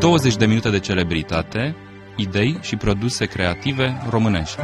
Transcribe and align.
20 0.00 0.36
de 0.36 0.46
minute 0.46 0.70
de 0.70 0.78
celebritate, 0.78 1.76
idei 2.16 2.58
și 2.60 2.76
produse 2.76 3.26
creative 3.26 4.02
românești. 4.10 4.60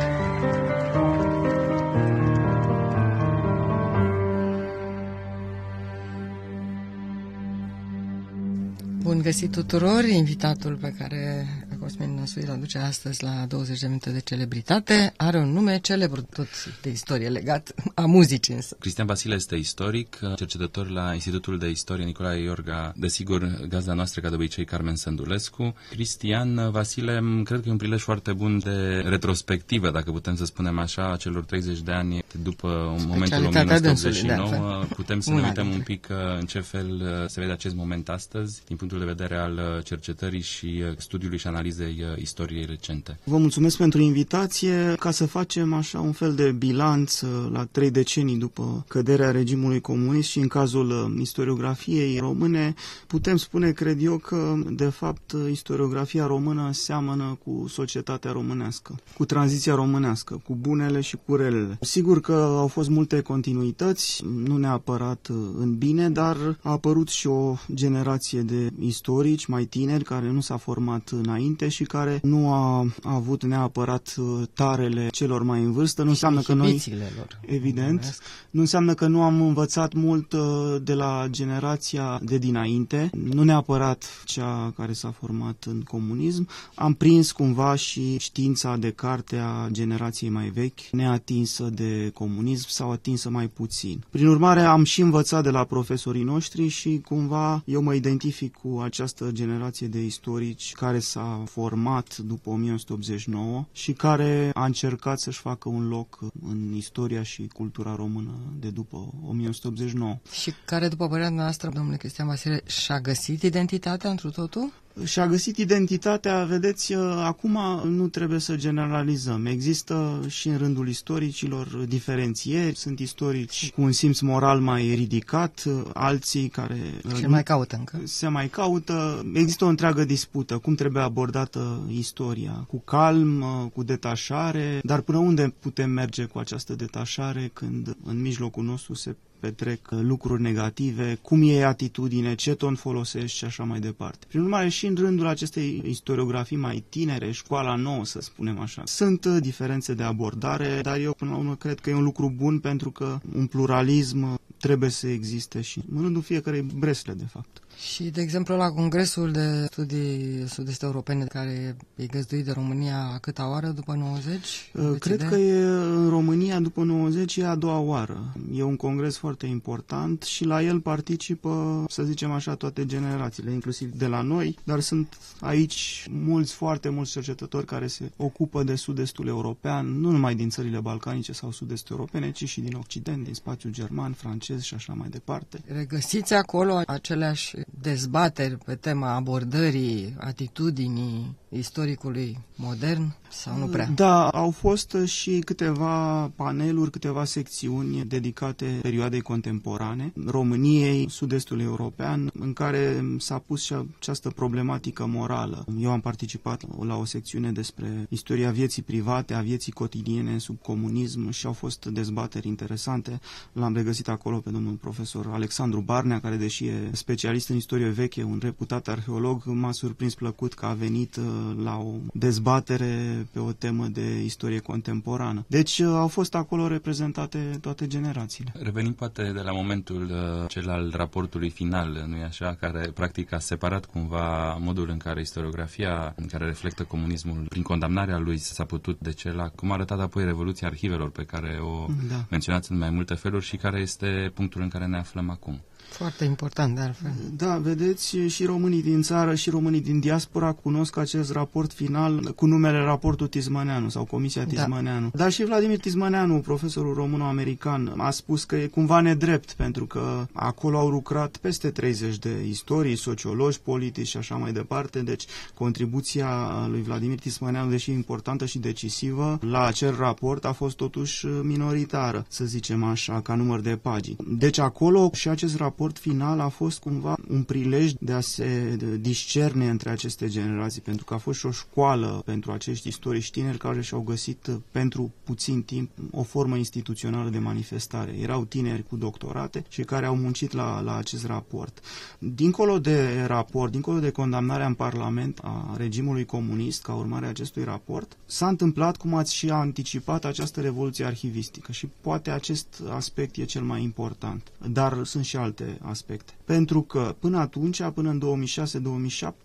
Bun 9.03 9.23
găsit 9.23 9.51
tuturor! 9.51 10.05
Invitatul 10.05 10.77
pe 10.77 10.95
care 10.99 11.47
Cosmin 11.87 12.15
Năsui 12.15 12.43
îl 12.43 12.51
aduce 12.51 12.79
astăzi 12.79 13.23
la 13.23 13.45
20 13.49 13.81
de 13.81 13.87
minute 13.87 14.11
de 14.11 14.21
celebritate 14.21 15.13
are 15.17 15.39
un 15.39 15.53
nume 15.53 15.79
celebru 15.79 16.23
tot 16.23 16.49
de 16.83 16.91
istorie 16.91 17.29
legat 17.29 17.75
a 17.95 18.05
muzicii 18.07 18.55
însă. 18.55 18.77
Cristian 18.81 19.07
Vasile 19.07 19.35
este 19.35 19.57
istoric, 19.57 20.19
cercetător 20.37 20.91
la 20.91 21.15
Institutul 21.15 21.59
de 21.59 21.69
Istorie 21.69 22.05
Nicolae 22.05 22.43
Iorga, 22.43 22.93
desigur 22.97 23.61
gazda 23.69 23.93
noastră 23.93 24.21
ca 24.21 24.29
de 24.29 24.35
obicei 24.35 24.65
Carmen 24.65 24.97
Sândulescu. 24.97 25.75
Cristian 25.91 26.71
Vasile, 26.71 27.23
cred 27.45 27.61
că 27.61 27.69
e 27.69 27.71
un 27.71 27.77
prilej 27.77 28.01
foarte 28.01 28.33
bun 28.33 28.59
de 28.59 29.03
retrospectivă, 29.09 29.91
dacă 29.91 30.11
putem 30.11 30.37
să 30.37 30.45
spunem 30.45 30.79
așa, 30.79 31.13
a 31.13 31.17
celor 31.17 31.45
30 31.45 31.81
de 31.81 31.93
ani 31.93 32.25
după 32.43 32.95
momentul 33.07 33.45
1989. 33.47 34.85
Putem 34.97 35.21
să 35.21 35.31
ne 35.31 35.41
uităm 35.43 35.69
un 35.71 35.81
pic 35.81 36.07
uh, 36.11 36.17
în 36.39 36.47
ce 36.47 36.61
fel 36.61 36.91
uh, 37.03 37.29
se 37.29 37.41
vede 37.41 37.53
acest 37.53 37.75
moment 37.75 38.09
astăzi, 38.09 38.63
din 38.67 38.77
punctul 38.77 38.99
de 38.99 39.05
vedere 39.05 39.37
al 39.37 39.53
uh, 39.53 39.85
cercetării 39.85 40.41
și 40.41 40.83
studiului 40.97 41.39
și 41.39 41.47
analizei 41.47 42.05
istoriei 42.19 42.65
recente. 42.65 43.19
Vă 43.25 43.37
mulțumesc 43.39 43.77
pentru 43.77 44.01
invitație 44.01 44.95
ca 44.99 45.11
să 45.11 45.27
facem 45.27 45.73
așa 45.73 46.01
un 46.01 46.13
fel 46.13 46.35
de 46.35 46.53
bilanț 46.53 47.21
la 47.53 47.65
trei 47.77 47.91
decenii 47.91 48.37
după 48.37 48.85
căderea 48.89 49.31
regimului 49.31 49.81
comunist 49.81 50.29
și 50.29 50.39
în 50.39 50.49
cazul 50.49 51.17
istoriografiei 51.21 52.19
române 52.19 52.75
putem 53.07 53.37
spune, 53.37 53.71
cred 53.71 54.03
eu, 54.03 54.17
că 54.17 54.55
de 54.71 54.85
fapt 54.85 55.35
istoriografia 55.51 56.27
română 56.27 56.71
seamănă 56.73 57.39
cu 57.45 57.65
societatea 57.69 58.33
românească, 58.33 58.95
cu 59.17 59.25
tranziția 59.25 59.75
românească, 59.75 60.41
cu 60.45 60.57
bunele 60.61 61.01
și 61.01 61.17
cu 61.25 61.35
relele. 61.35 61.79
Sigur 61.81 62.21
că 62.21 62.33
au 62.33 62.67
fost 62.67 62.89
multe 62.89 63.21
continuități, 63.21 64.25
nu 64.45 64.57
neapărat 64.57 65.29
în 65.59 65.75
bine, 65.79 66.11
dar 66.11 66.37
a 66.63 66.71
apărut 66.71 67.09
și 67.09 67.27
o 67.27 67.57
generație 67.75 68.41
de 68.41 68.71
istorici 68.81 69.47
mai 69.47 69.65
tineri 69.65 70.05
care 70.05 70.31
nu 70.31 70.41
s-a 70.41 70.57
format 70.57 71.09
înainte 71.09 71.69
și 71.69 71.85
care 71.85 72.21
nu 72.23 72.53
a 72.53 72.87
avut 73.03 73.45
neapărat 73.45 74.15
tarele 74.55 75.09
celor 75.11 75.43
mai 75.43 75.63
în 75.63 75.73
vârstă. 75.73 76.03
Nu 76.03 76.09
înseamnă 76.09 76.41
că 76.41 76.55
noi, 76.55 76.83
lor. 77.17 77.41
Evident, 77.57 78.19
nu 78.51 78.61
înseamnă 78.61 78.95
că 78.95 79.07
nu 79.07 79.23
am 79.23 79.41
învățat 79.41 79.93
mult 79.93 80.33
uh, 80.33 80.41
de 80.83 80.95
la 80.95 81.27
generația 81.31 82.21
de 82.23 82.39
dinainte, 82.39 83.11
nu 83.13 83.43
neapărat 83.43 84.23
cea 84.25 84.73
care 84.77 84.93
s-a 84.93 85.11
format 85.11 85.65
în 85.67 85.81
comunism. 85.81 86.49
Am 86.75 86.95
prins 86.95 87.33
cumva 87.33 87.75
și 87.75 88.19
știința 88.19 88.77
de 88.77 88.91
carte 88.91 89.37
a 89.37 89.69
generației 89.71 90.31
mai 90.31 90.49
vechi, 90.49 90.81
neatinsă 90.93 91.65
de 91.73 92.11
comunism 92.15 92.69
sau 92.69 92.91
atinsă 92.91 93.31
mai 93.31 93.47
puțin. 93.47 94.05
Prin 94.11 94.27
urmare, 94.27 94.61
am 94.61 94.85
și 94.85 95.01
învățat 95.01 95.43
de 95.43 95.51
la 95.51 95.65
profesorii 95.65 96.23
noștri 96.23 96.69
și 96.69 97.01
cumva 97.05 97.63
eu 97.67 97.83
mă 97.83 97.95
identific 97.95 98.55
cu 98.55 98.81
această 98.83 99.31
generație 99.33 99.87
de 99.87 100.05
istorici 100.05 100.73
care 100.73 100.99
s-a 100.99 101.43
format 101.51 102.17
după 102.17 102.51
1989 102.51 103.65
și 103.73 103.93
care 103.93 104.51
a 104.55 104.65
încercat 104.65 105.19
să-și 105.19 105.41
facă 105.41 105.69
un 105.69 105.89
loc 105.89 106.19
în 106.49 106.73
istoria 106.75 107.23
și 107.23 107.46
cultura 107.53 107.95
română 107.95 108.53
de 108.59 108.71
după 108.71 108.97
1989. 108.97 110.19
Și 110.33 110.53
care, 110.65 110.89
după 110.89 111.09
părerea 111.09 111.31
noastră, 111.31 111.71
domnule 111.75 111.97
Cristian 111.97 112.27
Vasile, 112.27 112.63
și-a 112.67 113.01
găsit 113.01 113.43
identitatea 113.43 114.11
într 114.11 114.29
totul? 114.29 114.73
Și-a 115.05 115.27
găsit 115.27 115.57
identitatea, 115.57 116.45
vedeți, 116.45 116.93
uh, 116.95 117.23
acum 117.25 117.59
nu 117.85 118.09
trebuie 118.09 118.39
să 118.39 118.57
generalizăm. 118.57 119.47
Există 119.47 120.21
și 120.29 120.49
în 120.49 120.57
rândul 120.59 120.89
istoricilor 120.89 121.67
diferențieri, 121.89 122.77
sunt 122.77 122.99
istorici 122.99 123.71
cu 123.75 123.83
un 123.83 123.93
simț 123.93 124.21
moral 124.21 124.61
mai 124.61 124.95
ridicat, 124.95 125.63
uh, 125.67 125.83
alții 125.95 126.49
care... 126.49 126.79
Se 127.15 127.23
uh, 127.25 127.27
mai 127.27 127.43
caută 127.43 127.77
încă. 127.77 128.01
Se 128.05 128.29
mai 128.29 128.49
caută. 128.49 129.27
Există 129.35 129.65
o 129.65 129.69
întreagă 129.69 130.05
dispută, 130.05 130.59
cum 130.59 130.75
trebuie 130.75 131.03
abordată 131.03 131.81
istoria, 131.91 132.65
cu 132.69 132.79
calm, 132.85 133.45
cu 133.75 133.83
detașare, 133.83 134.81
dar 134.83 135.01
până 135.01 135.19
unde 135.19 135.55
putem 135.61 135.91
merge 135.91 136.25
cu 136.25 136.39
această 136.39 136.75
detașare 136.75 137.51
când 137.53 137.97
în 138.05 138.21
mijlocul 138.21 138.65
nostru 138.65 138.95
se 138.95 139.17
petrec 139.47 139.89
lucruri 139.91 140.43
negative, 140.43 141.19
cum 141.23 141.41
e 141.49 141.65
atitudine, 141.65 142.35
ce 142.35 142.55
ton 142.55 142.75
folosești 142.75 143.37
și 143.39 143.45
așa 143.45 143.65
mai 143.65 143.79
departe. 143.81 144.27
Prin 144.29 144.41
urmare, 144.41 144.69
și 144.69 144.87
în 144.87 144.95
rândul 144.99 145.27
acestei 145.27 145.83
istoriografii 145.87 146.57
mai 146.57 146.85
tinere, 146.89 147.31
școala 147.31 147.75
nouă, 147.75 148.05
să 148.05 148.21
spunem 148.21 148.59
așa, 148.61 148.83
sunt 148.85 149.25
uh, 149.25 149.37
diferențe 149.41 149.95
de 149.95 150.03
abordare, 150.03 150.81
dar 150.83 150.99
eu 150.99 151.13
până 151.13 151.31
la 151.31 151.37
urmă 151.37 151.55
cred 151.55 151.81
că 151.81 151.91
e 151.91 151.95
un 151.95 152.03
lucru 152.03 152.33
bun 152.37 152.59
pentru 152.59 152.91
că 152.91 153.19
un 153.37 153.47
pluralism 153.47 154.39
trebuie 154.61 154.91
să 154.91 155.07
existe 155.09 155.61
și 155.61 155.83
în 155.95 156.03
rândul 156.03 156.23
fiecarei 156.23 156.63
bresle, 156.63 157.13
de 157.13 157.25
fapt. 157.31 157.61
Și, 157.93 158.03
de 158.05 158.21
exemplu, 158.21 158.57
la 158.57 158.71
Congresul 158.71 159.33
de 159.33 159.65
Studii 159.71 160.45
Sud-Est 160.49 160.83
Europene, 160.83 161.25
care 161.25 161.77
e 161.97 162.07
găzduit 162.07 162.45
de 162.45 162.51
România 162.53 163.19
câta 163.21 163.49
oară 163.51 163.67
după 163.69 163.95
90? 163.95 164.71
Uh, 164.73 164.97
cred 164.99 165.23
că 165.29 165.35
e 165.37 165.63
în 165.65 166.09
România 166.09 166.61
după 166.61 166.83
90 166.83 167.37
e 167.37 167.45
a 167.47 167.55
doua 167.55 167.79
oară. 167.79 168.33
E 168.55 168.63
un 168.63 168.77
congres 168.77 169.17
foarte 169.17 169.47
important 169.47 170.23
și 170.23 170.45
la 170.45 170.63
el 170.63 170.81
participă, 170.81 171.85
să 171.89 172.03
zicem 172.03 172.31
așa, 172.31 172.55
toate 172.55 172.87
generațiile, 172.87 173.53
inclusiv 173.53 173.91
de 173.93 174.07
la 174.07 174.21
noi, 174.23 174.59
dar 174.65 174.81
sunt 174.81 175.19
aici 175.41 176.07
mulți, 176.11 176.53
foarte 176.53 176.89
mulți 176.89 177.11
cercetători 177.11 177.67
care 177.67 177.87
se 177.87 178.11
ocupă 178.17 178.63
de 178.63 178.75
sud-estul 178.75 179.27
european, 179.27 180.01
nu 180.01 180.11
numai 180.11 180.35
din 180.35 180.49
țările 180.51 180.79
balcanice 180.81 181.33
sau 181.33 181.51
sud-est 181.51 181.91
europene, 181.91 182.31
ci 182.31 182.45
și 182.49 182.61
din 182.61 182.75
Occident, 182.75 183.25
din 183.25 183.35
spațiul 183.35 183.73
german, 183.73 184.13
francez 184.13 184.46
și 184.61 184.75
așa 184.75 184.93
mai 184.93 185.09
departe. 185.09 185.59
Regăsiți 185.67 186.35
acolo 186.35 186.81
aceleași 186.87 187.57
dezbateri 187.81 188.57
pe 188.57 188.75
tema 188.75 189.15
abordării, 189.15 190.17
atitudinii 190.19 191.37
istoricului 191.59 192.39
modern 192.57 193.13
sau 193.31 193.59
nu 193.59 193.67
prea? 193.67 193.89
Da, 193.95 194.29
au 194.29 194.51
fost 194.51 194.97
și 195.05 195.39
câteva 195.39 196.31
paneluri, 196.37 196.91
câteva 196.91 197.25
secțiuni 197.25 198.05
dedicate 198.05 198.79
perioadei 198.83 199.21
contemporane, 199.21 200.13
României, 200.27 201.11
sud-estul 201.11 201.61
european, 201.61 202.31
în 202.41 202.53
care 202.53 203.05
s-a 203.19 203.39
pus 203.39 203.63
și 203.63 203.75
această 203.99 204.31
problematică 204.31 205.07
morală. 205.07 205.65
Eu 205.81 205.91
am 205.91 206.01
participat 206.01 206.85
la 206.87 206.97
o 206.97 207.05
secțiune 207.05 207.53
despre 207.53 208.07
istoria 208.09 208.51
vieții 208.51 208.83
private, 208.83 209.35
a 209.35 209.41
vieții 209.41 209.73
cotidiene 209.73 210.39
sub 210.39 210.63
comunism 210.63 211.31
și 211.31 211.47
au 211.47 211.53
fost 211.53 211.85
dezbateri 211.87 212.49
interesante. 212.49 213.21
L-am 213.53 213.75
regăsit 213.75 214.09
acolo 214.09 214.39
pe 214.39 214.51
domnul 214.51 214.75
profesor 214.75 215.27
Alexandru 215.33 215.81
Barnea, 215.81 216.21
care 216.21 216.37
deși 216.37 216.67
e 216.67 216.91
specialist 216.93 217.49
în 217.49 217.57
istorie 217.57 217.89
veche, 217.89 218.23
un 218.23 218.39
reputat 218.43 218.89
arheolog, 218.89 219.43
m-a 219.45 219.73
surprins 219.73 220.15
plăcut 220.15 220.55
că 220.55 220.67
a 220.67 220.73
venit 220.73 221.17
uh, 221.17 221.25
la 221.65 221.77
o 221.77 221.93
dezbatere 222.13 223.27
pe 223.33 223.39
o 223.39 223.53
temă 223.53 223.87
de 223.87 224.23
istorie 224.25 224.59
contemporană. 224.59 225.45
Deci 225.47 225.79
uh, 225.79 225.87
au 225.87 226.09
fost 226.09 226.35
acolo 226.35 226.67
reprezentate 226.67 227.59
toate 227.61 227.87
generațiile. 227.87 228.53
Revenim 228.63 228.93
poate 228.93 229.23
de 229.35 229.41
la 229.41 229.53
momentul 229.53 230.11
uh, 230.11 230.49
cel 230.49 230.71
al 230.71 230.93
raportului 230.97 231.51
final, 231.51 232.05
nu-i 232.09 232.23
așa, 232.23 232.57
care 232.61 232.91
practic 232.95 233.33
a 233.33 233.39
separat 233.39 233.85
cumva 233.85 234.57
modul 234.61 234.89
în 234.89 234.97
care 234.97 235.21
istoriografia, 235.21 236.13
în 236.17 236.27
care 236.27 236.45
reflectă 236.45 236.83
comunismul, 236.83 237.47
prin 237.49 237.63
condamnarea 237.63 238.19
lui 238.19 238.39
s-a 238.39 238.65
putut 238.65 238.99
decela, 239.01 239.49
cum 239.49 239.71
a 239.71 239.75
arătat 239.75 240.01
apoi 240.01 240.25
Revoluția 240.25 240.69
Arhivelor, 240.69 241.11
pe 241.11 241.25
care 241.25 241.59
o 241.63 241.87
da. 242.09 242.25
menționați 242.31 242.73
în 242.73 242.79
mai 242.79 242.91
multe 242.91 243.15
feluri 243.15 243.45
și 243.45 243.57
care 243.57 243.81
este 243.81 244.31
punctul 244.35 244.63
în 244.63 244.69
care 244.69 244.87
ne 244.87 244.99
aflăm 244.99 245.31
acum. 245.31 245.61
Foarte 245.89 246.25
important, 246.25 246.75
de 246.75 246.81
altfel. 246.81 247.13
Da, 247.37 247.57
vedeți, 247.57 248.17
și 248.17 248.45
românii 248.45 248.83
din 248.83 249.03
țară 249.03 249.35
și 249.35 249.51
românii 249.51 249.81
din 249.81 250.01
diaspora 250.01 250.53
cunosc 250.53 250.97
acest 250.97 251.33
raport 251.33 251.73
final 251.73 252.33
cu 252.37 252.47
numele 252.47 252.79
raportul 252.79 253.27
Tizmaneanu 253.27 253.89
sau 253.89 254.05
Comisia 254.05 254.45
da. 254.45 254.49
Tizmaneanu. 254.49 255.11
Da. 255.13 255.19
Dar 255.19 255.33
și 255.33 255.45
Vladimir 255.45 255.79
Tizmaneanu, 255.79 256.39
profesorul 256.39 256.95
româno-american, 256.95 257.95
a 257.97 258.11
spus 258.11 258.45
că 258.45 258.57
e 258.57 258.67
cumva 258.67 259.01
nedrept, 259.01 259.53
pentru 259.53 259.87
că 259.87 260.27
acolo 260.33 260.79
au 260.79 260.89
lucrat 260.89 261.37
peste 261.37 261.71
30 261.71 262.19
de 262.19 262.47
istorii, 262.49 262.97
sociologi, 262.97 263.61
politici 263.61 264.07
și 264.07 264.17
așa 264.17 264.35
mai 264.35 264.53
departe, 264.53 265.01
deci 265.01 265.25
contribuția 265.55 266.29
lui 266.71 266.83
Vladimir 266.83 267.19
Tizmaneanu, 267.19 267.71
deși 267.71 267.91
importantă 267.91 268.47
și 268.47 268.59
decisivă, 268.59 269.39
la 269.41 269.65
acel 269.65 269.97
raport 269.99 270.45
a 270.45 270.53
fost 270.53 270.77
totuși 270.77 271.27
minoritară, 271.27 272.27
să 272.29 272.45
zicem 272.45 272.85
așa, 272.85 273.21
ca 273.21 273.35
număr 273.35 273.61
de 273.61 273.79
pagini. 273.83 274.17
Deci 274.29 274.59
acolo 274.59 275.11
și 275.13 275.29
acest 275.29 275.57
raport 275.57 275.75
raport 275.77 275.99
final 275.99 276.41
a 276.41 276.49
fost 276.49 276.79
cumva 276.79 277.17
un 277.29 277.43
prilej 277.43 277.93
de 278.01 278.13
a 278.13 278.21
se 278.21 278.77
discerne 279.01 279.69
între 279.69 279.91
aceste 279.91 280.29
generații, 280.29 280.81
pentru 280.81 281.05
că 281.05 281.15
a 281.15 281.19
fost 281.19 281.39
și 281.39 281.47
o 281.47 281.51
școală 281.51 282.23
pentru 282.25 282.53
acești 282.53 282.89
istorici 282.89 283.31
tineri 283.31 283.59
care 283.59 283.83
și-au 283.83 284.01
găsit 284.01 284.51
pentru 284.71 285.13
puțin 285.25 285.63
timp 285.63 285.91
o 286.11 286.23
formă 286.23 286.57
instituțională 286.57 287.31
de 287.31 287.39
manifestare. 287.39 288.13
Erau 288.21 288.45
tineri 288.45 288.83
cu 288.83 288.97
doctorate 288.97 289.65
și 289.69 289.83
care 289.83 290.07
au 290.07 290.17
muncit 290.17 290.53
la, 290.53 290.81
la 290.81 290.97
acest 290.97 291.27
raport. 291.27 291.81
Dincolo 292.19 292.79
de 292.79 293.25
raport, 293.27 293.73
dincolo 293.73 293.99
de 293.99 294.11
condamnarea 294.11 294.67
în 294.67 294.75
Parlament 294.75 295.39
a 295.43 295.75
regimului 295.77 296.25
comunist 296.25 296.83
ca 296.83 296.95
urmare 296.95 297.27
a 297.27 297.29
acestui 297.29 297.65
raport, 297.65 298.17
s-a 298.27 298.49
întâmplat, 298.49 298.97
cum 298.97 299.15
ați 299.15 299.35
și 299.35 299.51
anticipat, 299.51 300.25
această 300.25 300.61
revoluție 300.61 301.05
arhivistică 301.05 301.73
și 301.73 301.89
poate 302.01 302.31
acest 302.31 302.83
aspect 302.91 303.37
e 303.37 303.45
cel 303.45 303.63
mai 303.63 303.83
important. 303.83 304.43
Dar 304.69 305.05
sunt 305.05 305.25
și 305.25 305.37
alte 305.37 305.66
aspecte. 305.81 306.33
Pentru 306.45 306.83
că 306.83 307.15
până 307.19 307.39
atunci, 307.39 307.83
până 307.95 308.11
în 308.11 308.45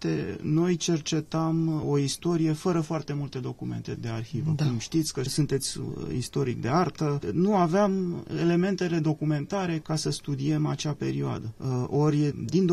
2006-2007, 0.06 0.42
noi 0.42 0.76
cercetam 0.76 1.84
o 1.86 1.98
istorie 1.98 2.52
fără 2.52 2.80
foarte 2.80 3.14
multe 3.14 3.40
documente 3.40 3.98
de 4.02 4.08
arhivă. 4.08 4.54
Da. 4.56 4.66
Cum 4.66 4.78
știți 4.78 5.14
că 5.14 5.24
sunteți 5.24 5.80
istoric 6.16 6.62
de 6.62 6.68
artă, 6.68 7.20
nu 7.34 7.56
aveam 7.56 8.24
elementele 8.40 9.00
documentare 9.00 9.80
ca 9.84 9.96
să 9.96 10.10
studiem 10.10 10.66
acea 10.66 10.92
perioadă. 10.92 11.54
Uh, 11.58 11.86
ori 11.88 12.34
din 12.46 12.70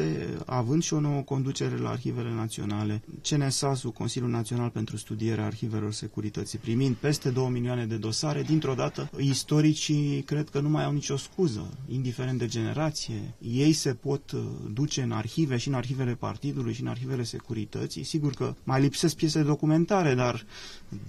2006-2007, 0.00 0.04
având 0.46 0.82
și 0.82 0.94
o 0.94 1.00
nouă 1.00 1.20
conducere 1.20 1.76
la 1.76 1.90
arhivele 1.90 2.32
naționale, 2.34 3.02
CNSAS-ul, 3.22 3.90
Consiliul 3.90 4.30
Național 4.30 4.68
pentru 4.68 4.96
Studierea 4.96 5.46
Arhivelor 5.46 5.92
Securității, 5.92 6.58
primind 6.58 6.94
peste 6.94 7.30
2 7.30 7.48
milioane 7.48 7.86
de 7.86 7.96
dosare, 7.96 8.42
dintr-o 8.42 8.74
dată 8.74 9.10
istoricii 9.18 10.22
cred 10.22 10.48
că 10.48 10.60
nu 10.60 10.68
mai 10.68 10.84
au 10.84 10.92
nicio 10.92 11.16
scuză, 11.16 11.68
indiferent 11.88 12.07
de 12.36 12.46
generație. 12.46 13.34
Ei 13.40 13.72
se 13.72 13.94
pot 13.94 14.30
uh, 14.30 14.40
duce 14.72 15.02
în 15.02 15.12
arhive 15.12 15.56
și 15.56 15.68
în 15.68 15.74
arhivele 15.74 16.14
partidului 16.14 16.72
și 16.72 16.80
în 16.80 16.86
arhivele 16.86 17.22
securității. 17.22 18.02
Sigur 18.04 18.32
că 18.32 18.54
mai 18.64 18.80
lipsesc 18.80 19.16
piese 19.16 19.42
documentare, 19.42 20.14
dar 20.14 20.44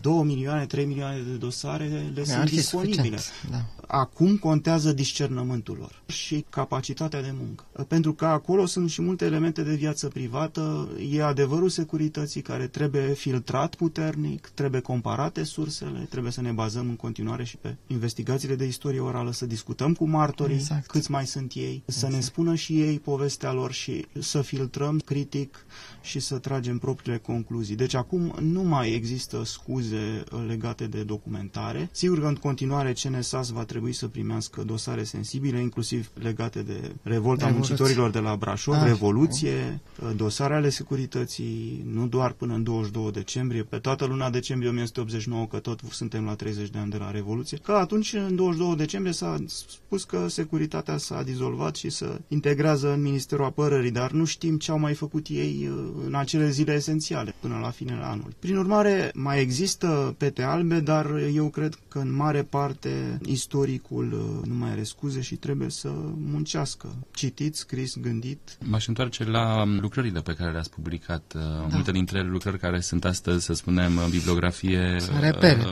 2 0.02 0.24
milioane, 0.24 0.66
3 0.66 0.86
milioane 0.86 1.20
de 1.20 1.36
dosare 1.38 2.12
le 2.14 2.24
sunt 2.24 2.50
disponibile. 2.50 3.18
Da. 3.50 3.66
Acum 3.88 4.38
contează 4.38 4.92
discernământul 4.92 5.78
lor 5.80 6.02
și 6.06 6.46
capacitatea 6.50 7.22
de 7.22 7.34
muncă. 7.40 7.64
Pentru 7.88 8.14
că 8.14 8.26
acolo 8.26 8.66
sunt 8.66 8.90
și 8.90 9.02
multe 9.02 9.26
elemente 9.26 9.64
de 9.64 9.76
viață 9.76 10.08
privată, 10.08 10.90
e 11.12 11.24
adevărul 11.24 11.70
securității 11.70 12.42
care 12.42 12.68
trebuie 12.68 13.14
filtrat 13.14 13.76
puternic, 13.76 14.52
trebuie 14.54 14.82
comparate 14.82 15.44
sursele, 15.44 16.08
trebuie 16.10 16.32
să 16.32 16.42
ne 16.42 16.52
bazăm 16.52 16.90
în 16.90 16.96
continuare 16.96 17.44
și 17.44 17.58
pe 17.58 17.76
investigațiile 17.88 18.56
de 18.56 18.66
istorie 18.66 19.00
orală, 19.00 19.32
să 19.32 19.46
discutăm 19.46 19.94
cu 19.94 20.06
martorii, 20.08 20.56
exact. 20.56 20.86
Câți 20.92 21.12
mai 21.12 21.28
sunt 21.28 21.54
ei, 21.56 21.84
exact. 21.86 22.00
să 22.00 22.06
ne 22.06 22.16
exact. 22.16 22.34
spună 22.34 22.56
și 22.56 22.82
ei 22.82 23.00
povestea 23.00 23.54
lor 23.54 23.72
și 23.72 24.06
să 24.20 24.42
filtrăm 24.42 25.00
critic 25.00 25.66
și 26.02 26.20
să 26.20 26.38
tragem 26.38 26.78
propriile 26.78 27.18
concluzii. 27.18 27.76
Deci 27.76 27.94
acum 27.94 28.36
nu 28.42 28.62
mai 28.62 28.94
există 28.94 29.44
scuze 29.46 30.24
legate 30.48 30.88
de 30.88 31.04
documentare. 31.04 31.90
Sigur 31.92 32.20
că 32.20 32.28
în 32.28 32.36
continuare 32.36 32.94
CNSAS 32.94 33.50
va 33.50 33.64
trebui 33.64 33.94
să 33.94 34.08
primească 34.08 34.64
dosare 34.64 35.04
sensibile, 35.04 35.60
inclusiv 35.60 36.10
legate 36.14 36.62
de 36.62 36.96
revolta 37.02 37.46
Revoluție. 37.46 37.76
muncitorilor 37.76 38.10
de 38.10 38.20
la 38.20 38.36
Brașov, 38.36 38.74
ah, 38.74 38.84
Revoluție, 38.84 39.82
oh. 40.04 40.12
dosare 40.16 40.54
ale 40.54 40.70
securității, 40.70 41.86
nu 41.92 42.08
doar 42.08 42.32
până 42.32 42.54
în 42.54 42.64
22 42.64 43.12
decembrie, 43.12 43.64
pe 43.64 43.78
toată 43.78 44.06
luna 44.06 44.30
decembrie 44.30 44.70
1989, 44.70 45.48
că 45.48 45.60
tot 45.60 45.80
suntem 45.90 46.24
la 46.24 46.36
30 46.36 46.70
de 46.70 46.78
ani 46.78 46.92
de 46.92 46.98
la 46.98 47.12
Revoluție, 47.12 47.58
că 47.58 47.72
atunci, 47.72 48.14
în 48.14 48.36
22 48.36 48.76
decembrie, 48.76 49.14
s-a 49.14 49.38
spus 49.48 50.04
că 50.04 50.28
securitatea 50.28 50.69
s-a 50.98 51.24
dizolvat 51.24 51.76
și 51.76 51.90
să 51.90 52.20
integrează 52.28 52.94
în 52.94 53.02
Ministerul 53.02 53.46
Apărării, 53.46 53.92
dar 53.92 54.12
nu 54.12 54.26
știm 54.26 54.58
ce 54.58 54.72
au 54.72 54.80
mai 54.80 54.94
făcut 54.94 55.28
ei 55.28 55.70
uh, 55.72 55.90
în 56.06 56.16
acele 56.16 56.50
zile 56.50 56.74
esențiale, 56.74 57.34
până 57.40 57.58
la 57.62 57.70
finele 57.70 58.04
anului. 58.04 58.36
Prin 58.40 58.58
urmare, 58.58 59.12
mai 59.14 59.42
există 59.42 60.16
pete 60.18 60.42
albe, 60.42 60.80
dar 60.80 61.06
eu 61.34 61.50
cred 61.50 61.80
că 61.88 62.00
în 62.00 62.16
mare 62.16 62.44
parte 62.44 63.20
istoricul 63.26 64.14
uh, 64.14 64.48
nu 64.48 64.54
mai 64.54 64.70
are 64.72 64.84
scuze 64.84 65.22
și 65.22 65.36
trebuie 65.36 65.70
să 65.70 65.90
muncească. 66.18 66.96
Citit, 67.12 67.56
scris, 67.56 67.98
gândit. 67.98 68.58
M-aș 68.66 68.88
întoarce 68.88 69.24
la 69.24 69.64
lucrările 69.66 70.20
pe 70.22 70.34
care 70.34 70.52
le-ați 70.52 70.70
publicat. 70.70 71.34
Uh, 71.36 71.42
da. 71.42 71.68
Multe 71.72 71.92
dintre 71.92 72.18
ele 72.20 72.30
lucrări 72.30 72.60
care 72.60 72.80
sunt 72.80 73.06
astăzi, 73.06 73.46
să 73.46 73.54
spunem, 73.54 73.98
în 73.98 74.10
bibliografie, 74.10 74.98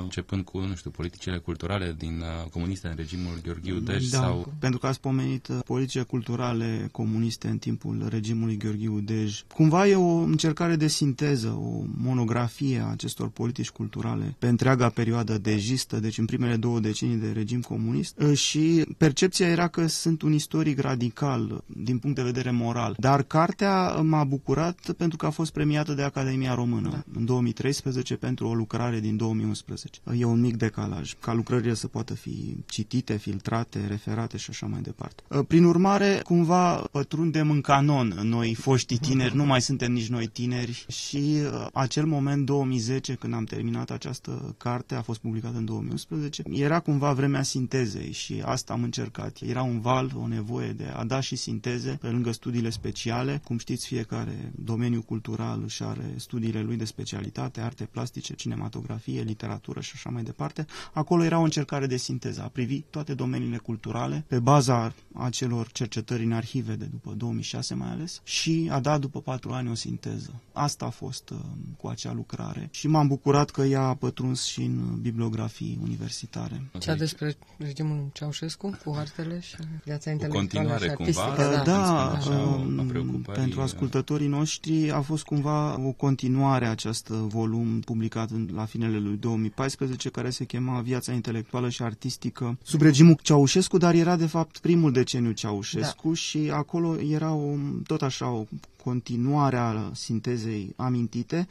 începând 0.01 0.43
cu, 0.43 0.59
nu 0.59 0.75
știu, 0.75 0.89
politicile 0.89 1.37
culturale 1.37 1.95
din 1.97 2.23
comuniste 2.51 2.87
în 2.87 2.93
regimul 2.95 3.39
Gheorghiu 3.43 3.79
Dej 3.79 4.09
da, 4.09 4.17
sau... 4.17 4.53
pentru 4.59 4.79
că 4.79 4.86
ați 4.87 4.99
pomenit 4.99 5.47
politicile 5.65 6.03
culturale 6.03 6.89
comuniste 6.91 7.47
în 7.47 7.57
timpul 7.57 8.05
regimului 8.09 8.57
Gheorghiu 8.57 8.99
Dej. 8.99 9.43
Cumva 9.53 9.87
e 9.87 9.95
o 9.95 10.15
încercare 10.15 10.75
de 10.75 10.87
sinteză, 10.87 11.47
o 11.47 11.83
monografie 11.97 12.79
a 12.79 12.91
acestor 12.91 13.27
politici 13.29 13.69
culturale 13.69 14.35
pe 14.39 14.47
întreaga 14.47 14.89
perioadă 14.89 15.37
dejistă, 15.37 15.99
deci 15.99 16.17
în 16.17 16.25
primele 16.25 16.55
două 16.55 16.79
decenii 16.79 17.15
de 17.15 17.31
regim 17.31 17.61
comunist 17.61 18.19
și 18.33 18.85
percepția 18.97 19.47
era 19.47 19.67
că 19.67 19.87
sunt 19.87 20.21
un 20.21 20.33
istoric 20.33 20.79
radical 20.79 21.63
din 21.65 21.97
punct 21.97 22.15
de 22.15 22.23
vedere 22.23 22.51
moral. 22.51 22.95
Dar 22.99 23.23
cartea 23.23 23.87
m-a 24.01 24.23
bucurat 24.23 24.91
pentru 24.97 25.17
că 25.17 25.25
a 25.25 25.29
fost 25.29 25.51
premiată 25.51 25.93
de 25.93 26.01
Academia 26.01 26.53
Română 26.53 26.89
da. 26.89 27.03
în 27.13 27.25
2013 27.25 28.15
pentru 28.15 28.47
o 28.47 28.53
lucrare 28.53 28.99
din 28.99 29.17
2011. 29.17 29.99
E 30.17 30.25
un 30.25 30.39
mic 30.39 30.55
decalaj, 30.57 31.13
ca 31.19 31.33
lucrările 31.33 31.73
să 31.73 31.87
poată 31.87 32.13
fi 32.13 32.55
citite, 32.65 33.17
filtrate, 33.17 33.85
referate 33.87 34.37
și 34.37 34.49
așa 34.49 34.65
mai 34.65 34.76
departe. 34.81 35.23
Prin 35.47 35.63
urmare, 35.63 36.21
cumva 36.23 36.75
pătrundem 36.91 37.49
în 37.49 37.61
canon 37.61 38.19
noi, 38.23 38.53
foștii 38.53 38.97
tineri, 38.97 39.35
nu 39.35 39.45
mai 39.45 39.61
suntem 39.61 39.91
nici 39.91 40.09
noi 40.09 40.27
tineri 40.27 40.85
și 40.87 41.17
uh, 41.17 41.67
acel 41.73 42.05
moment 42.05 42.45
2010 42.45 43.13
când 43.13 43.33
am 43.33 43.43
terminat 43.43 43.91
această 43.91 44.55
carte, 44.57 44.95
a 44.95 45.01
fost 45.01 45.19
publicată 45.19 45.57
în 45.57 45.65
2011, 45.65 46.43
era 46.51 46.79
cumva 46.79 47.13
vremea 47.13 47.43
sintezei 47.43 48.11
și 48.11 48.41
asta 48.45 48.73
am 48.73 48.83
încercat. 48.83 49.37
Era 49.41 49.61
un 49.61 49.79
val, 49.79 50.11
o 50.21 50.27
nevoie 50.27 50.71
de 50.71 50.91
a 50.95 51.03
da 51.03 51.19
și 51.19 51.35
sinteze 51.35 51.97
pe 52.01 52.07
lângă 52.07 52.31
studiile 52.31 52.69
speciale. 52.69 53.41
Cum 53.43 53.57
știți, 53.57 53.87
fiecare 53.87 54.51
domeniu 54.55 55.01
cultural 55.01 55.61
își 55.63 55.83
are 55.83 56.13
studiile 56.15 56.61
lui 56.61 56.75
de 56.75 56.85
specialitate, 56.85 57.61
arte 57.61 57.87
plastice, 57.91 58.33
cinematografie, 58.33 59.21
literatură 59.21 59.81
și 59.81 59.91
așa 59.95 60.09
mai 60.09 60.23
departe. 60.23 60.65
Acolo 60.93 61.23
era 61.23 61.39
o 61.39 61.43
încercare 61.43 61.85
de 61.85 61.97
sinteză, 61.97 62.41
a 62.41 62.47
privi 62.47 62.79
toate 62.79 63.13
domeniile 63.13 63.57
culturale 63.57 64.25
pe 64.27 64.39
baza 64.67 64.93
acelor 65.13 65.71
cercetări 65.71 66.23
în 66.23 66.31
arhive 66.31 66.73
de 66.73 66.85
după 66.85 67.13
2006 67.17 67.73
mai 67.73 67.89
ales 67.89 68.21
și 68.23 68.67
a 68.71 68.79
dat 68.79 68.99
după 68.99 69.21
patru 69.21 69.51
ani 69.51 69.69
o 69.69 69.73
sinteză. 69.73 70.41
Asta 70.53 70.85
a 70.85 70.89
fost 70.89 71.29
uh, 71.29 71.37
cu 71.77 71.87
acea 71.87 72.13
lucrare 72.13 72.67
și 72.71 72.87
m-am 72.87 73.07
bucurat 73.07 73.49
că 73.49 73.61
ea 73.61 73.81
a 73.81 73.95
pătruns 73.95 74.43
și 74.43 74.61
în 74.61 75.01
bibliografii 75.01 75.79
universitare. 75.83 76.69
Cea 76.79 76.95
despre 76.95 77.35
regimul 77.57 78.09
Ceaușescu 78.13 78.77
cu 78.85 78.95
artele 78.97 79.39
și 79.39 79.55
viața 79.83 80.11
intelectuală 80.11 80.77
și 80.77 80.89
artistică. 80.89 81.31
Cumva, 81.33 81.55
da, 81.55 81.63
da 81.63 82.11
așa, 82.11 82.37
um, 82.39 83.25
pentru 83.33 83.61
ascultătorii 83.61 84.27
noștri 84.27 84.91
a 84.91 85.01
fost 85.01 85.23
cumva 85.23 85.79
o 85.87 85.91
continuare 85.91 86.65
a 86.65 86.69
acest 86.69 87.07
volum 87.07 87.79
publicat 87.79 88.29
în, 88.29 88.49
la 88.53 88.65
finele 88.65 88.97
lui 88.97 89.17
2014 89.17 90.09
care 90.09 90.29
se 90.29 90.45
chema 90.45 90.81
Viața 90.81 91.11
intelectuală 91.11 91.69
și 91.69 91.83
artistică 91.83 92.57
sub 92.63 92.81
regimul 92.81 93.17
Ceaușescu, 93.21 93.77
dar 93.77 93.93
era 93.93 94.15
de 94.15 94.25
fapt 94.25 94.56
primul 94.59 94.91
deceniu 94.91 95.31
Ceaușescu 95.31 96.07
da. 96.07 96.13
și 96.13 96.49
acolo 96.53 96.99
era 96.99 97.33
o, 97.33 97.55
tot 97.87 98.01
așa 98.01 98.29
o 98.29 98.45
continuarea 98.87 99.91
sintezei 99.93 100.73
amintite, 100.75 101.47